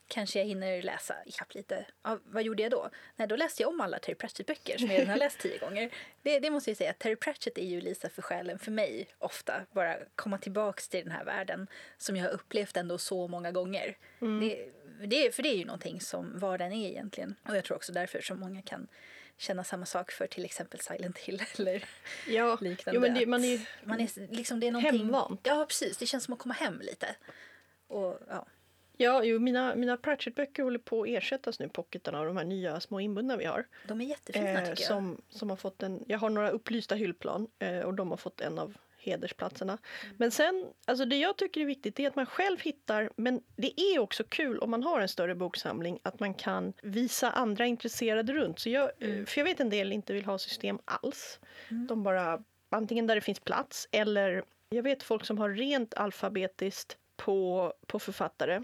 [0.08, 1.86] kanske jag hinner läsa ikapp lite.
[2.04, 2.90] Ja, vad gjorde jag då?
[3.16, 5.90] Nej, då läste jag om alla Terry Pratchett-böcker som jag redan har läst tio gånger.
[6.22, 9.66] Det, det måste jag säga, Terry Pratchett är ju Lisa för själen för mig ofta.
[9.72, 13.98] Bara komma tillbaks till den här världen som jag har upplevt ändå så många gånger.
[14.20, 14.70] Det,
[15.08, 17.36] det, är- för det är ju någonting som vad den är egentligen.
[17.50, 18.88] Och jag tror också därför som många kan
[19.38, 21.84] känna samma sak för till exempel Silent Hill eller
[22.28, 22.96] Ja, liknande.
[22.96, 25.42] jo, men det, man är ju, man är liksom, det är någonting, Hemvant.
[25.44, 25.98] Ja, precis.
[25.98, 27.16] Det känns som att komma hem lite.
[27.88, 28.48] Och, ja.
[28.98, 32.80] Ja, jo, mina, mina Pratchett-böcker håller på att ersättas nu, pocketarna av de här nya
[32.80, 33.68] små inbundna vi har.
[33.88, 34.88] De är jättefina Eh, tycker jag.
[34.88, 38.42] som, som har fått en, jag har några upplysta hyllplan eh, och de har fått
[38.42, 39.78] en av hedersplatserna.
[40.04, 40.16] Mm.
[40.20, 43.82] Men sen, alltså det jag tycker är viktigt är att man själv hittar, men det
[43.82, 48.34] är också kul om man har en större boksamling att man kan visa andra intresserade
[48.34, 48.60] runt.
[48.60, 49.26] Så jag, eh, Mm.
[49.26, 51.40] För jag vet en del inte vill ha system alls.
[51.72, 51.88] Mm.
[51.88, 56.98] De bara, antingen där det finns plats eller jag vet folk som har rent alfabetiskt
[57.18, 58.64] på, på författare.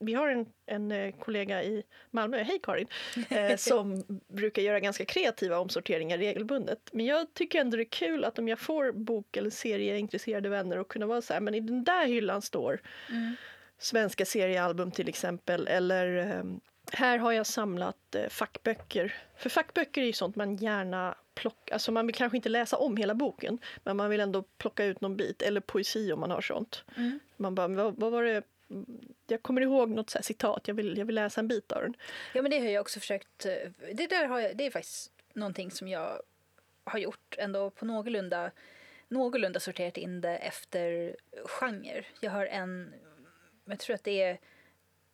[0.00, 2.86] Vi har en, en eh, kollega i Malmö, hej Karin,
[3.28, 6.78] eh, som brukar göra ganska kreativa omsorteringar regelbundet.
[6.92, 10.78] Men jag tycker ändå det är kul att om jag får bok eller serieintresserade vänner
[10.78, 13.34] och kunna vara så här, men i den där hyllan står Mm.
[13.78, 16.44] svenska seriealbum till exempel eller eh,
[16.92, 19.14] här har jag samlat eh, fackböcker.
[19.36, 22.96] För fackböcker är ju sånt man gärna plockar, alltså man vill kanske inte läsa om
[22.96, 26.40] hela boken men man vill ändå plocka ut någon bit eller poesi om man har
[26.40, 26.84] sånt.
[26.96, 27.20] Mm.
[27.36, 28.42] Man bara, vad, vad var det?
[29.26, 31.82] Jag kommer ihåg något så här citat, jag vill, jag vill läsa en bit av
[31.82, 31.94] den.
[32.34, 33.46] Ja, men det har jag också försökt.
[33.46, 36.22] Eh, det där har jag, det är faktiskt någonting som jag
[36.84, 38.50] har gjort ändå på någorlunda,
[39.08, 42.04] någorlunda sorterat in det efter genre.
[42.20, 42.94] Jag har en,
[43.64, 44.38] jag tror att det är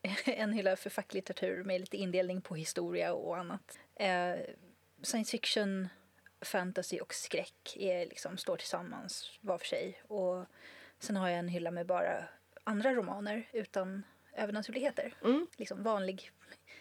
[0.24, 3.78] en hylla för facklitteratur med lite indelning på historia och annat.
[3.94, 4.36] Eh,
[5.02, 5.88] science fiction,
[6.40, 10.02] fantasy och skräck är liksom, står tillsammans var för sig.
[10.02, 10.44] Och
[10.98, 12.24] sen har jag en hylla med bara
[12.66, 14.02] andra romaner utan
[14.36, 15.14] övernaturligheter.
[15.24, 15.46] Mm.
[15.56, 16.30] Liksom vanlig,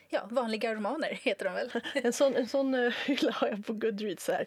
[0.09, 1.71] ja, vanliga romaner heter de väl?
[2.03, 4.27] En sån, en sån eh, hylla har jag på Goodreads.
[4.27, 4.45] Här.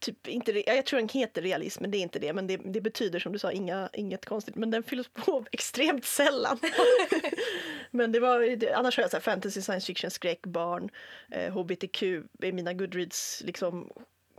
[0.00, 2.32] Typ, inte, jag tror den heter realism, men det är inte det.
[2.32, 4.54] Men det, det betyder som du sa inga, inget konstigt.
[4.54, 6.58] Men den fylls på extremt sällan.
[7.90, 10.90] Men det var, det, annars har jag så här fantasy, science fiction, skräck, barn,
[11.30, 12.02] eh, hbtq
[12.42, 13.92] är mina Goodreads liksom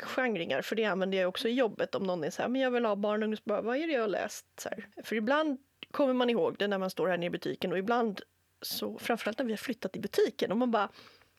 [0.04, 2.72] genringar, för det använder jag också i jobbet om någon är så här, men jag
[2.72, 4.46] vill ha barn och ungdomsböcker, vad är det jag har läst?
[4.60, 4.88] Så här.
[5.04, 5.60] För ibland
[5.92, 8.22] kommer man ihåg det när man står här nere i butiken och ibland
[8.62, 10.90] så, framförallt när vi har flyttat i butiken och man bara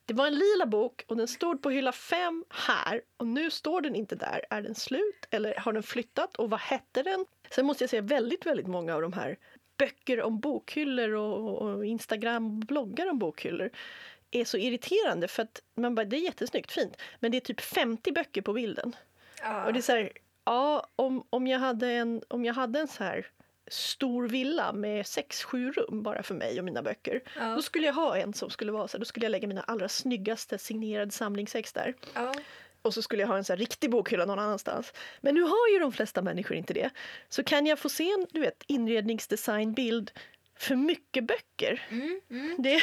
[0.08, 3.80] det var en lila bok och den stod på hylla fem här och nu står
[3.80, 4.44] den inte där.
[4.50, 7.26] Är den slut eller har den flyttat och vad hette den?
[7.50, 9.38] Sen måste jag säga väldigt, väldigt många av de här
[9.76, 13.70] böcker om bokhyllor och, och Instagram bloggar om bokhyllor
[14.30, 17.60] är så irriterande för att man bara, det är jättesnyggt, fint, men det är typ
[17.60, 18.96] 50 böcker på bilden.
[19.42, 19.66] Ja.
[19.66, 20.12] Och det är så här,
[20.44, 23.26] ja, om, om, jag hade en, om jag hade en så här
[23.70, 27.20] stor villa med sex, sju rum bara för mig och mina böcker.
[27.36, 27.54] Ja.
[27.54, 29.62] Då skulle jag ha en som skulle vara så här, då skulle jag lägga mina
[29.62, 31.94] allra snyggaste signerade samlingsex där.
[32.14, 32.34] Ja.
[32.82, 34.92] Och så skulle jag ha en så här riktig bokhylla någon annanstans.
[35.20, 36.90] Men nu har ju de flesta människor inte det.
[37.28, 40.10] Så kan jag få se en du vet, inredningsdesignbild
[40.58, 41.82] för mycket böcker.
[41.90, 42.56] Mm, mm.
[42.58, 42.80] Det,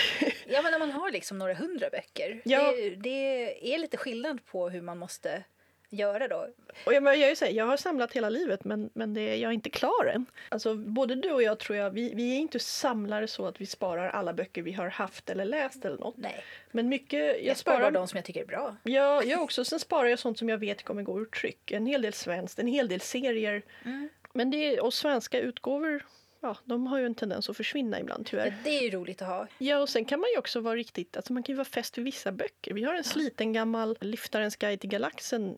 [0.47, 2.41] Ja, men när man har liksom några hundra böcker.
[2.45, 2.71] Ja.
[2.71, 5.43] Det, det är lite skillnad på hur man måste
[5.89, 6.47] göra då.
[6.85, 9.69] och jag, jag, här, jag har samlat hela livet men, men det, jag är inte
[9.69, 10.25] klar än.
[10.49, 13.65] Alltså, både du och jag tror jag, vi, vi är inte samlare så att vi
[13.65, 16.17] sparar alla böcker vi har haft eller läst eller något.
[16.17, 18.75] Nej, Men mycket, jag, jag sparar bara de som jag tycker är bra.
[18.83, 19.65] Ja, jag också.
[19.65, 21.71] Sen sparar jag sånt som jag vet kommer gå ur tryck.
[21.71, 23.61] En hel del svenskt, en hel del serier.
[23.85, 24.09] Mm.
[24.33, 26.05] Men det och svenska utgåvor,
[26.45, 28.55] ja, de har ju en tendens att försvinna ibland Ja, tyvärr.
[28.63, 29.47] det är ju roligt att ha.
[29.57, 31.97] Ja, och sen kan man ju också vara riktigt, alltså man kan ju vara fäst
[31.97, 32.73] vid vissa böcker.
[32.73, 35.57] Vi har en sliten gammal Lyftarens guide till galaxen.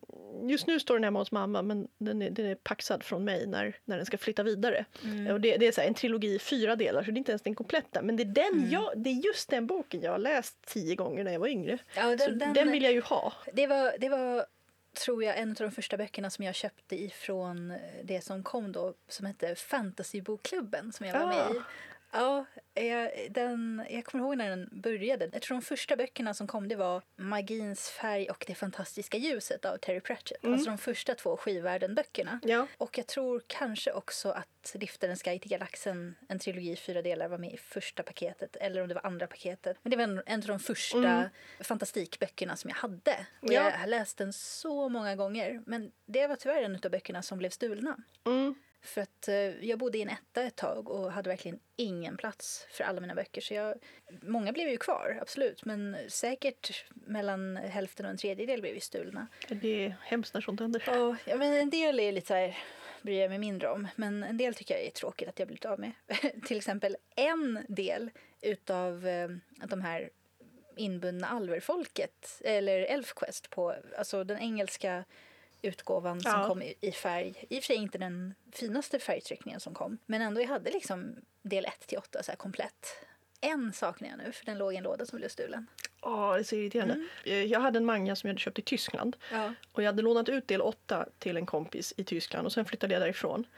[0.50, 3.48] Just nu står den hemma hos mamma, men den är, den är paxad från mig
[3.48, 4.86] när, när den ska flytta vidare.
[5.04, 5.34] Mm.
[5.34, 7.42] Och det, det är så en trilogi i fyra delar, så det är inte ens
[7.42, 8.02] den kompletta.
[8.02, 8.70] Men det är, den Mm.
[8.70, 11.78] jag, det är just den boken jag har läst tio gånger när jag var yngre.
[11.96, 13.34] Ja, så den, den, den vill jag ju ha.
[13.54, 14.46] det, var, det var,
[14.98, 17.74] tror jag, en av de första böckerna som jag köpte ifrån
[18.04, 21.62] det som kom då, som hette Fantasybokklubben, som jag var med i.
[22.18, 25.30] Ja, jag, den, jag kommer ihåg när den började.
[25.34, 29.66] Jag tror de första böckerna som kom det var Magins färg och det fantastiska ljuset
[29.66, 30.44] av Terry Pratchett.
[30.44, 30.54] Mm.
[30.54, 32.40] Alltså de första två skivvärlden-böckerna.
[32.44, 32.68] Ja.
[32.78, 37.28] Och jag tror kanske också att Liftarens guide till galaxen, en trilogi i fyra delar,
[37.28, 38.56] var med i första paketet.
[38.56, 39.78] Eller om det var andra paketet.
[39.84, 41.30] Men det var en, en av de första Mm.
[41.60, 43.26] fantastikböckerna som jag hade.
[43.42, 43.54] Och Ja.
[43.54, 45.64] Jag har läst den så många gånger.
[45.66, 47.98] Men det var tyvärr en av böckerna som blev stulna.
[48.26, 48.56] Mm.
[48.82, 52.68] För att eh, jag bodde i en etta ett tag och hade verkligen ingen plats
[52.72, 53.42] för alla mina böcker.
[53.42, 53.76] Så jag,
[54.22, 55.66] många blev ju kvar, absolut.
[55.66, 59.28] Men säkert mellan hälften och en tredjedel blev ju stulna.
[59.50, 61.02] Det är hemskt när sånt händer.
[61.02, 62.58] Och, ja, men en del är lite så här,
[63.02, 63.88] bryr jag mig mindre om.
[63.96, 65.92] Men en del tycker jag är tråkigt att jag blivit av med.
[66.46, 68.10] Till exempel en del
[68.42, 69.30] utav eh,
[69.68, 70.10] de här
[70.76, 75.04] inbundna alverfolket, eller Elfquest, på alltså den engelska
[75.62, 76.48] utgåvan som Ja.
[76.48, 77.46] kom i, i färg.
[77.50, 81.16] I och för sig inte den finaste färgtryckningen som kom, men ändå jag hade liksom
[81.42, 82.88] del 1 till 8 så här komplett.
[83.42, 85.68] En saknar jag nu, för den låg i en låda som blev stulen.
[86.02, 87.08] Åh, det är så irriterande.
[87.26, 89.54] Eh, Jag hade en manga som jag hade köpt i Tyskland Ja.
[89.72, 92.94] och jag hade lånat ut del 8 till en kompis i Tyskland och sen flyttade
[92.94, 93.46] jag därifrån.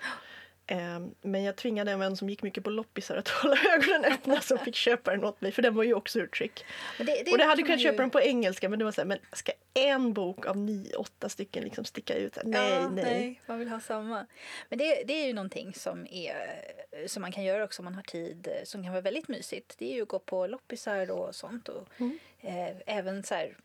[0.72, 4.42] Ehm, Men jag tvingade en vän som gick mycket på loppisar att hålla ögonen öppna
[4.42, 6.66] som fick köpa den åt mig för den var ju också ur tryck.
[6.98, 8.86] Men det, det Och det hade kunnat man köpa ju- den på engelska men det
[8.86, 12.36] var så här, men ska en bok av nio, åtta stycken liksom sticka ut?
[12.36, 13.42] Så Nej, ja, nej.
[13.46, 14.26] Man vill ha samma.
[14.70, 16.62] Men det, det är ju någonting som, är,
[17.08, 19.76] som man kan göra också om man har tid, som kan vara väldigt mysigt.
[19.78, 21.70] Det är ju att gå på loppisar och sånt.
[21.70, 22.20] Och, Mm.
[22.42, 23.58] eh, även så här,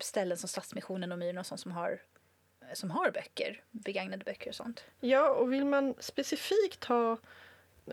[0.00, 2.00] ställen som Stadsmissionen och Myren och sånt som har,
[2.74, 4.84] som har böcker, begagnade böcker och sånt.
[5.00, 7.18] Ja, och vill man specifikt ha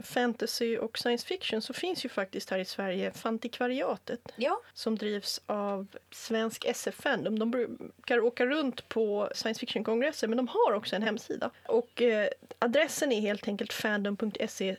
[0.04, 5.42] fantasy och science fiction så finns ju faktiskt här i Sverige Fantikvariatet Ja, som drivs
[5.46, 7.40] av Svensk SF-fandom.
[7.40, 11.52] De brukar åka runt på science fiction-kongresser men de har också en hemsida.
[11.68, 14.76] Och eh, adressen är helt enkelt fandom.se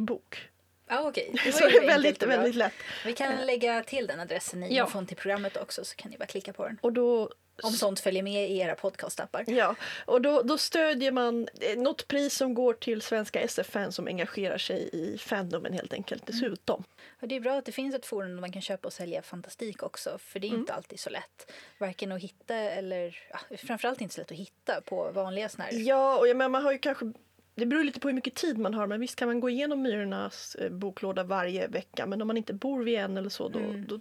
[0.00, 0.48] bok.
[0.88, 1.34] Ja okej.
[1.44, 2.72] Det Så det är väldigt, väldigt lätt.
[3.04, 5.04] Vi kan lägga till den adressen i Ja.
[5.08, 6.78] till programmet också så kan ni bara klicka på den.
[6.82, 7.30] Och då
[7.62, 9.44] Om sånt följer med i era podcastappar.
[9.46, 9.74] Ja,
[10.06, 14.58] och då, då stödjer man eh, något pris som går till svenska SF-fans som engagerar
[14.58, 16.84] sig i fandomen helt enkelt dessutom.
[17.20, 19.22] Och det är bra att det finns ett forum där man kan köpa och sälja
[19.22, 20.18] fantastik också.
[20.18, 21.52] För det är inte alltid så lätt.
[21.78, 25.72] Varken att hitta eller ja, framförallt inte så lätt att hitta på vanliga såna här.
[25.72, 27.12] Ja, och jag menar, man har ju kanske
[27.56, 29.82] det beror lite på hur mycket tid man har, men visst kan man gå igenom
[29.82, 32.06] Myrornas eh, boklåda varje vecka.
[32.06, 33.86] Men om man inte bor vid en eller så, då, Mm.
[33.88, 34.00] då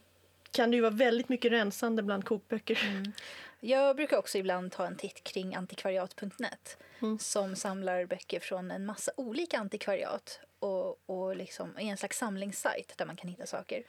[0.51, 2.79] kan det ju vara väldigt mycket rensande bland kokböcker.
[3.59, 7.19] Jag brukar också ibland ta en titt kring antikvariat.net Mm.
[7.19, 12.93] som samlar böcker från en massa olika antikvariat och, och liksom är en slags samlingssajt
[12.97, 13.83] där man kan hitta saker.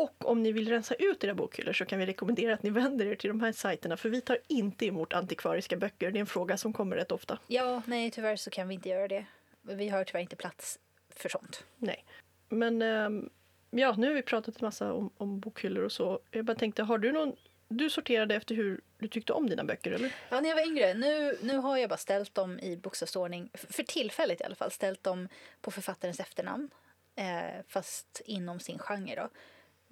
[0.00, 3.06] Och om ni vill rensa ut era bokhyllor så kan vi rekommendera att ni vänder
[3.06, 6.10] er till de här sajterna, för vi tar inte emot antikvariska böcker.
[6.10, 7.38] Det är en fråga som kommer rätt ofta.
[7.46, 9.24] Ja, nej tyvärr så kan vi inte göra det.
[9.62, 10.78] Vi har tyvärr inte plats
[11.16, 11.64] för sånt.
[11.76, 12.04] Nej.
[12.48, 13.30] Men ehm,
[13.70, 16.20] ja, nu har vi pratat en massa om, om bokhyllor och så.
[16.30, 17.36] Jag bara tänkte, har du någon...
[17.68, 20.14] Du sorterade efter hur du tyckte om dina böcker, eller?
[20.30, 20.94] Ja, när jag var yngre.
[20.94, 25.02] Nu, nu har jag bara ställt dem i bokstavsordning, för tillfället i alla fall, ställt
[25.02, 25.28] dem
[25.60, 26.70] på författarens efternamn.
[27.16, 29.28] Eh, fast inom sin genre då.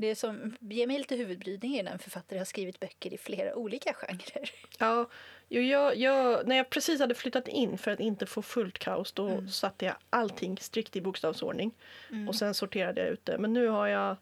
[0.01, 3.55] Det som ger mig lite huvudbry är när en författare har skrivit böcker i flera
[3.55, 4.51] olika genrer.
[4.79, 5.09] Ja,
[5.49, 9.13] jo, jag, jag, när jag precis hade flyttat in för att inte få fullt kaos
[9.13, 9.49] då Mm.
[9.49, 11.75] satte jag allting strikt i bokstavsordning
[12.29, 13.39] och sen sorterade jag ut det.
[13.39, 14.17] Men nu har jag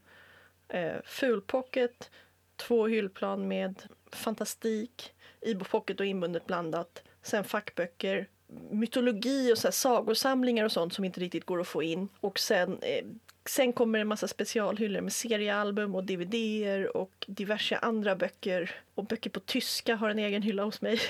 [0.68, 2.10] eh, fulpocket,
[2.56, 7.02] två hyllplan med fantastik, e-pocket och inbundet blandat.
[7.22, 8.28] Sen fackböcker,
[8.70, 12.08] mytologi och så här sagosamlingar och sånt som inte riktigt går att få in.
[12.20, 13.04] Och sen, eh,
[13.48, 18.70] sen kommer en massa specialhyllor med seriealbum och dvd-er och diverse andra böcker.
[18.94, 21.00] Och böcker på tyska har en egen hylla hos mig.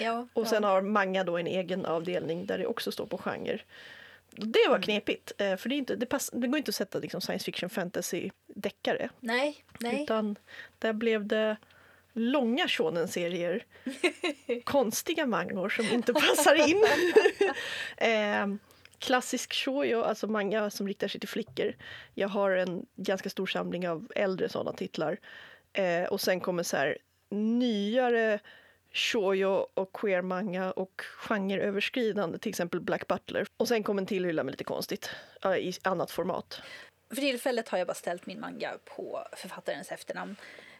[0.00, 0.68] Ja, Och sen ja.
[0.68, 3.58] har manga då en egen avdelning där det också står på genre.
[4.30, 4.82] Det var Mm.
[4.82, 7.44] knepigt, eh, för det, är inte, det, pass, det går inte att sätta liksom science
[7.44, 9.08] fiction, fantasy, deckare.
[9.20, 10.02] Nej, nej.
[10.02, 10.36] Utan
[10.78, 11.56] där blev det
[12.12, 13.64] långa shonen-serier.
[14.64, 16.84] konstiga mangor som inte passar in.
[17.96, 18.46] eh,
[18.98, 21.74] klassisk shoujo, alltså manga som riktar sig till flickor.
[22.14, 25.18] Jag har en ganska stor samling av äldre sådana titlar.
[25.72, 26.98] Eh, och sen kommer så här
[27.30, 28.40] nyare
[28.92, 33.46] shoujo och queer-manga och genreöverskridande, till exempel Black Butler.
[33.56, 35.10] Och sen kommer en till hylla med lite konstigt,
[35.58, 36.60] i annat format.
[37.08, 40.36] För tillfället har jag bara ställt min manga på författarens efternamn.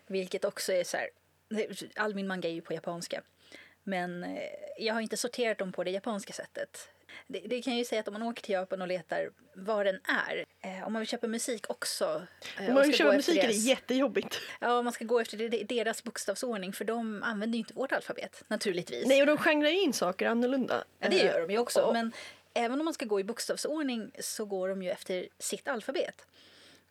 [0.06, 1.08] Vilket också är så här...
[1.96, 3.22] All min manga är ju på japanska.
[3.82, 4.38] Men eh,
[4.78, 6.88] jag har inte sorterat dem på det japanska sättet.
[7.26, 9.84] Det, det kan jag ju säga att om man åker till Japan och letar var
[9.84, 10.44] den är.
[10.60, 12.26] Eh, om man vill köpa musik också.
[12.60, 14.38] eh, Om man vill köpa musik är det deras- jättejobbigt.
[14.60, 18.42] Ja, man ska gå efter det- deras bokstavsordning för de använder ju inte vårt alfabet
[18.48, 19.06] naturligtvis.
[19.06, 20.84] Nej, och de genrar ju in saker annorlunda.
[20.98, 21.80] Ja, det gör de ju också.
[21.80, 22.12] och- Men
[22.54, 26.26] även om man ska gå i bokstavsordning så går de ju efter sitt alfabet.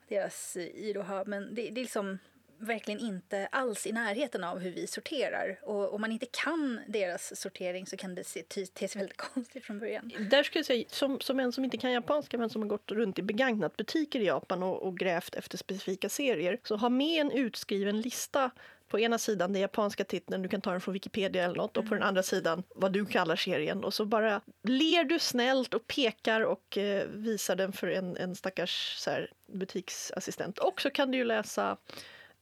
[0.07, 1.23] Deras eh, iroha.
[1.27, 2.19] Men det, det är liksom
[2.59, 5.59] verkligen inte alls i närheten av hur vi sorterar.
[5.63, 9.17] Och om man inte kan deras sortering så kan det se, te, te sig väldigt
[9.33, 10.11] konstigt från början.
[10.29, 12.91] Där skulle jag säga, som, som en som inte kan japanska men som har gått
[12.91, 17.21] runt i begagnat butiker i Japan och, och grävt efter specifika serier, så ha med
[17.21, 18.51] en utskriven lista
[18.87, 21.87] på ena sidan den japanska titeln, du kan ta den från Wikipedia eller något, och
[21.87, 23.83] på den andra sidan vad du kallar serien.
[23.83, 28.35] Och så bara ler du snällt och pekar och eh, visar den för en, en
[28.35, 30.57] stackars så här, butiksassistent.
[30.57, 31.77] Och så kan du ju läsa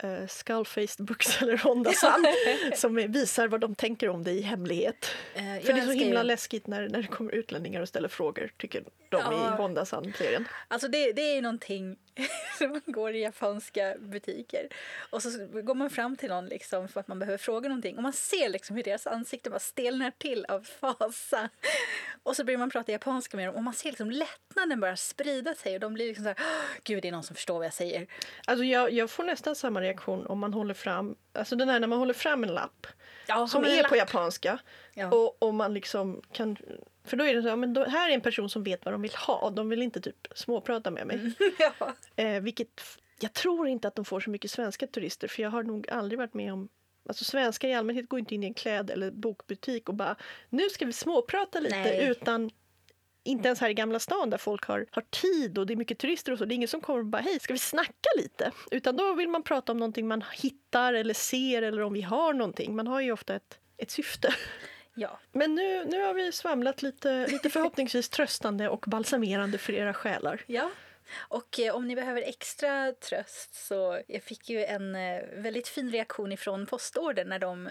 [0.04, 2.26] eh, Skullfaced Books eller Honda-san
[2.76, 5.06] som visar vad de tänker om dig i hemlighet.
[5.36, 8.08] Eh, För det är så himla ju- läskigt när, när det kommer utlänningar och ställer
[8.10, 8.84] frågor, tycker
[9.14, 9.54] de Ja.
[9.54, 10.48] i Honda-san-serien.
[10.68, 11.98] Alltså det, det är ju någonting
[12.58, 14.68] som man går i japanska butiker
[15.10, 15.30] och så
[15.64, 18.50] går man fram till någon liksom för att man behöver fråga någonting och man ser
[18.50, 21.50] liksom hur deras ansikte bara stelnar till av fasa.
[22.24, 25.54] Och så börjar man prata japanska med dem och man ser liksom lättnaden bara sprida
[25.54, 27.66] sig och de blir liksom så här, "Åh, gud det är någon som förstår vad
[27.66, 28.08] jag säger.
[28.48, 31.88] Alltså jag, jag får nästan samma reaktion om man håller fram, alltså den här när
[31.88, 32.88] man håller fram en lapp
[33.28, 34.10] Ja, som är på lapp?
[34.10, 34.60] japanska
[34.94, 35.08] Ja.
[35.12, 36.58] och, och man liksom kan,
[37.04, 38.94] för då är det så, ja, men då, här är en person som vet vad
[38.94, 41.34] de vill ha, de vill inte typ småprata med mig.
[41.60, 41.96] ja.
[42.16, 42.82] Eh, vilket,
[43.20, 46.20] jag tror inte att de får så mycket svenska turister för jag har nog aldrig
[46.20, 46.70] varit med om
[47.08, 50.16] Alltså svenskar i allmänhet går inte in i en kläd eller bokbutik och bara
[50.50, 52.10] nu ska vi småprata lite Nej.
[52.10, 52.50] utan
[53.24, 55.98] inte ens här i Gamla stan där folk har, har tid och det är mycket
[55.98, 56.46] turister och så.
[56.46, 58.52] Det är ingen som kommer och bara hej, ska vi snacka lite?
[58.72, 62.34] Utan då vill man prata om någonting man hittar eller ser eller om vi har
[62.34, 62.76] någonting.
[62.76, 64.36] Man har ju ofta ett, ett syfte.
[64.94, 65.20] ja.
[65.32, 70.44] Men nu, nu har vi svamlat lite, lite förhoppningsvis tröstande och balsamerande för era själar.
[70.48, 70.70] Ja.
[71.18, 75.92] Och eh, om ni behöver extra tröst så jag fick ju en eh, väldigt fin
[75.92, 77.70] reaktion ifrån postordern när de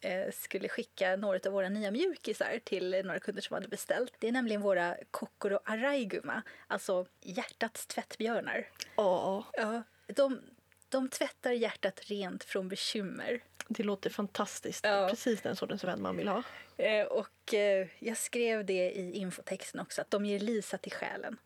[0.00, 4.14] eh, skulle skicka några av våra nya mjukisar till några kunder som hade beställt.
[4.18, 8.68] Det är nämligen våra Kokoro Araiguma, alltså hjärtats tvättbjörnar.
[8.96, 10.40] Ja, Ja, de,
[10.88, 13.42] de tvättar hjärtat rent från bekymmer.
[13.68, 14.84] Det låter fantastiskt.
[14.84, 15.06] Ja.
[15.10, 16.42] Precis den sortens vän man vill ha.
[16.76, 21.38] Eh, och eh, jag skrev det i infotexten också, att de ger Lisa till själen.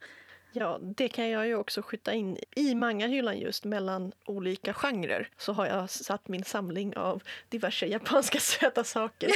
[0.59, 2.39] Ja, det kan jag ju också skjuta in.
[2.57, 8.39] I mangahyllan just mellan olika genrer så har jag satt min samling av diverse japanska
[8.41, 9.31] söta saker.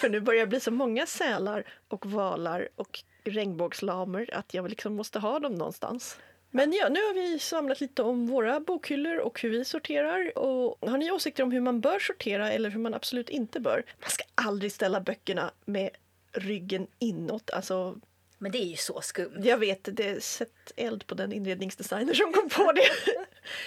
[0.00, 4.96] För nu börjar det bli så många sälar och valar och regnbågslamer att jag liksom
[4.96, 6.18] måste ha dem någonstans.
[6.56, 10.38] Men ja, nu har vi samlat lite om våra bokhyllor och hur vi sorterar.
[10.38, 13.84] Och har ni åsikter om hur man bör sortera eller hur man absolut inte bör?
[14.00, 15.90] Man ska aldrig ställa böckerna med
[16.32, 17.50] ryggen inåt.
[17.50, 17.96] Alltså,
[18.44, 19.40] men det är ju så skumt.
[19.42, 22.82] jag vet, det sätt eld på den inredningsdesigner som kom på det.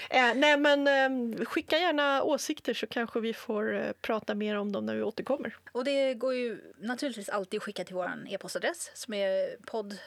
[0.10, 4.72] Eh, nej men eh, skicka gärna åsikter så kanske vi får eh, prata mer om
[4.72, 5.58] dem när vi återkommer.
[5.72, 9.98] Och det går ju naturligtvis alltid att skicka till vår e-postadress som är podd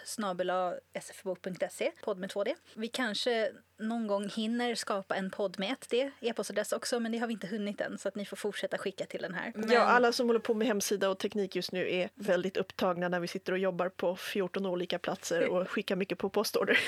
[1.00, 2.54] sfbok.se, podd med 2D.
[2.74, 7.18] Vi kanske någon gång hinner skapa en podd med ett D, e-postadress också, men det
[7.18, 9.52] har vi inte hunnit än så att ni får fortsätta skicka till den här.
[9.54, 13.08] Men, Ja, alla som håller på med hemsida och teknik just nu är väldigt upptagna
[13.08, 16.78] när vi sitter och jobbar på 14 olika platser och skickar mycket på postorder.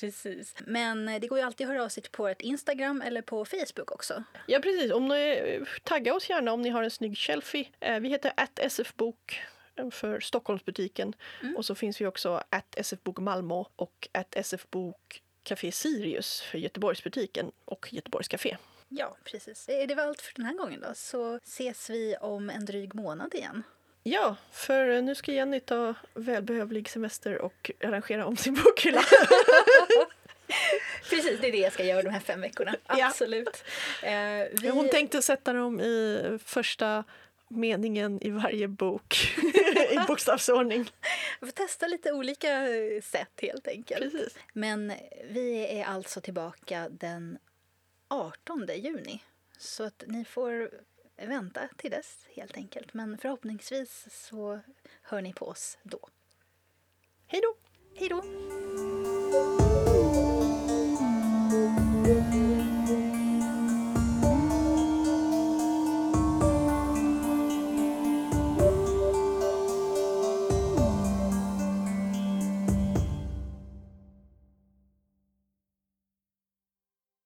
[0.00, 0.54] Precis.
[0.66, 3.44] Men eh, det går ju alltid att höra av sig på ett Instagram eller på
[3.44, 4.24] Facebook också.
[4.46, 4.92] Ja, precis.
[4.92, 7.68] Om ni, tagga oss gärna om ni har en snygg selfie.
[7.80, 8.32] Eh, Vi heter
[8.68, 9.40] sfbok
[9.90, 11.14] för Stockholmsbutiken.
[11.56, 12.42] Och så finns vi också
[12.82, 14.08] sfbok Malmö och
[14.42, 18.56] sfbok Café Sirius för Göteborgsbutiken och Göteborgs Café.
[18.88, 19.68] Ja, precis.
[19.68, 22.94] Eh, Det var allt för den här gången då, så ses vi om en dryg
[22.94, 23.62] månad igen.
[24.02, 29.02] Ja, för nu ska Jenny ta välbehövlig semester och arrangera om sin bokhylla.
[31.10, 32.74] Precis, det är det jag ska göra de här fem veckorna.
[32.88, 33.06] Ja.
[33.06, 33.64] Absolut.
[34.02, 34.12] Eh,
[34.62, 34.68] vi...
[34.72, 37.04] Hon tänkte sätta dem i första
[37.56, 39.36] meningen i varje bok
[39.90, 40.90] i bokstavsordning.
[41.40, 44.12] Vi får testa lite olika eh, sätt helt enkelt.
[44.12, 44.38] Precis.
[44.52, 44.92] Men
[45.30, 47.38] vi är alltså tillbaka den
[48.08, 49.22] 18 juni.
[49.58, 50.70] Så att ni får
[51.16, 52.94] vänta till dess helt enkelt.
[52.94, 54.60] Men förhoppningsvis så
[55.02, 56.08] hör ni på oss då.
[57.26, 57.54] Hej då!
[57.94, 58.22] Hej då!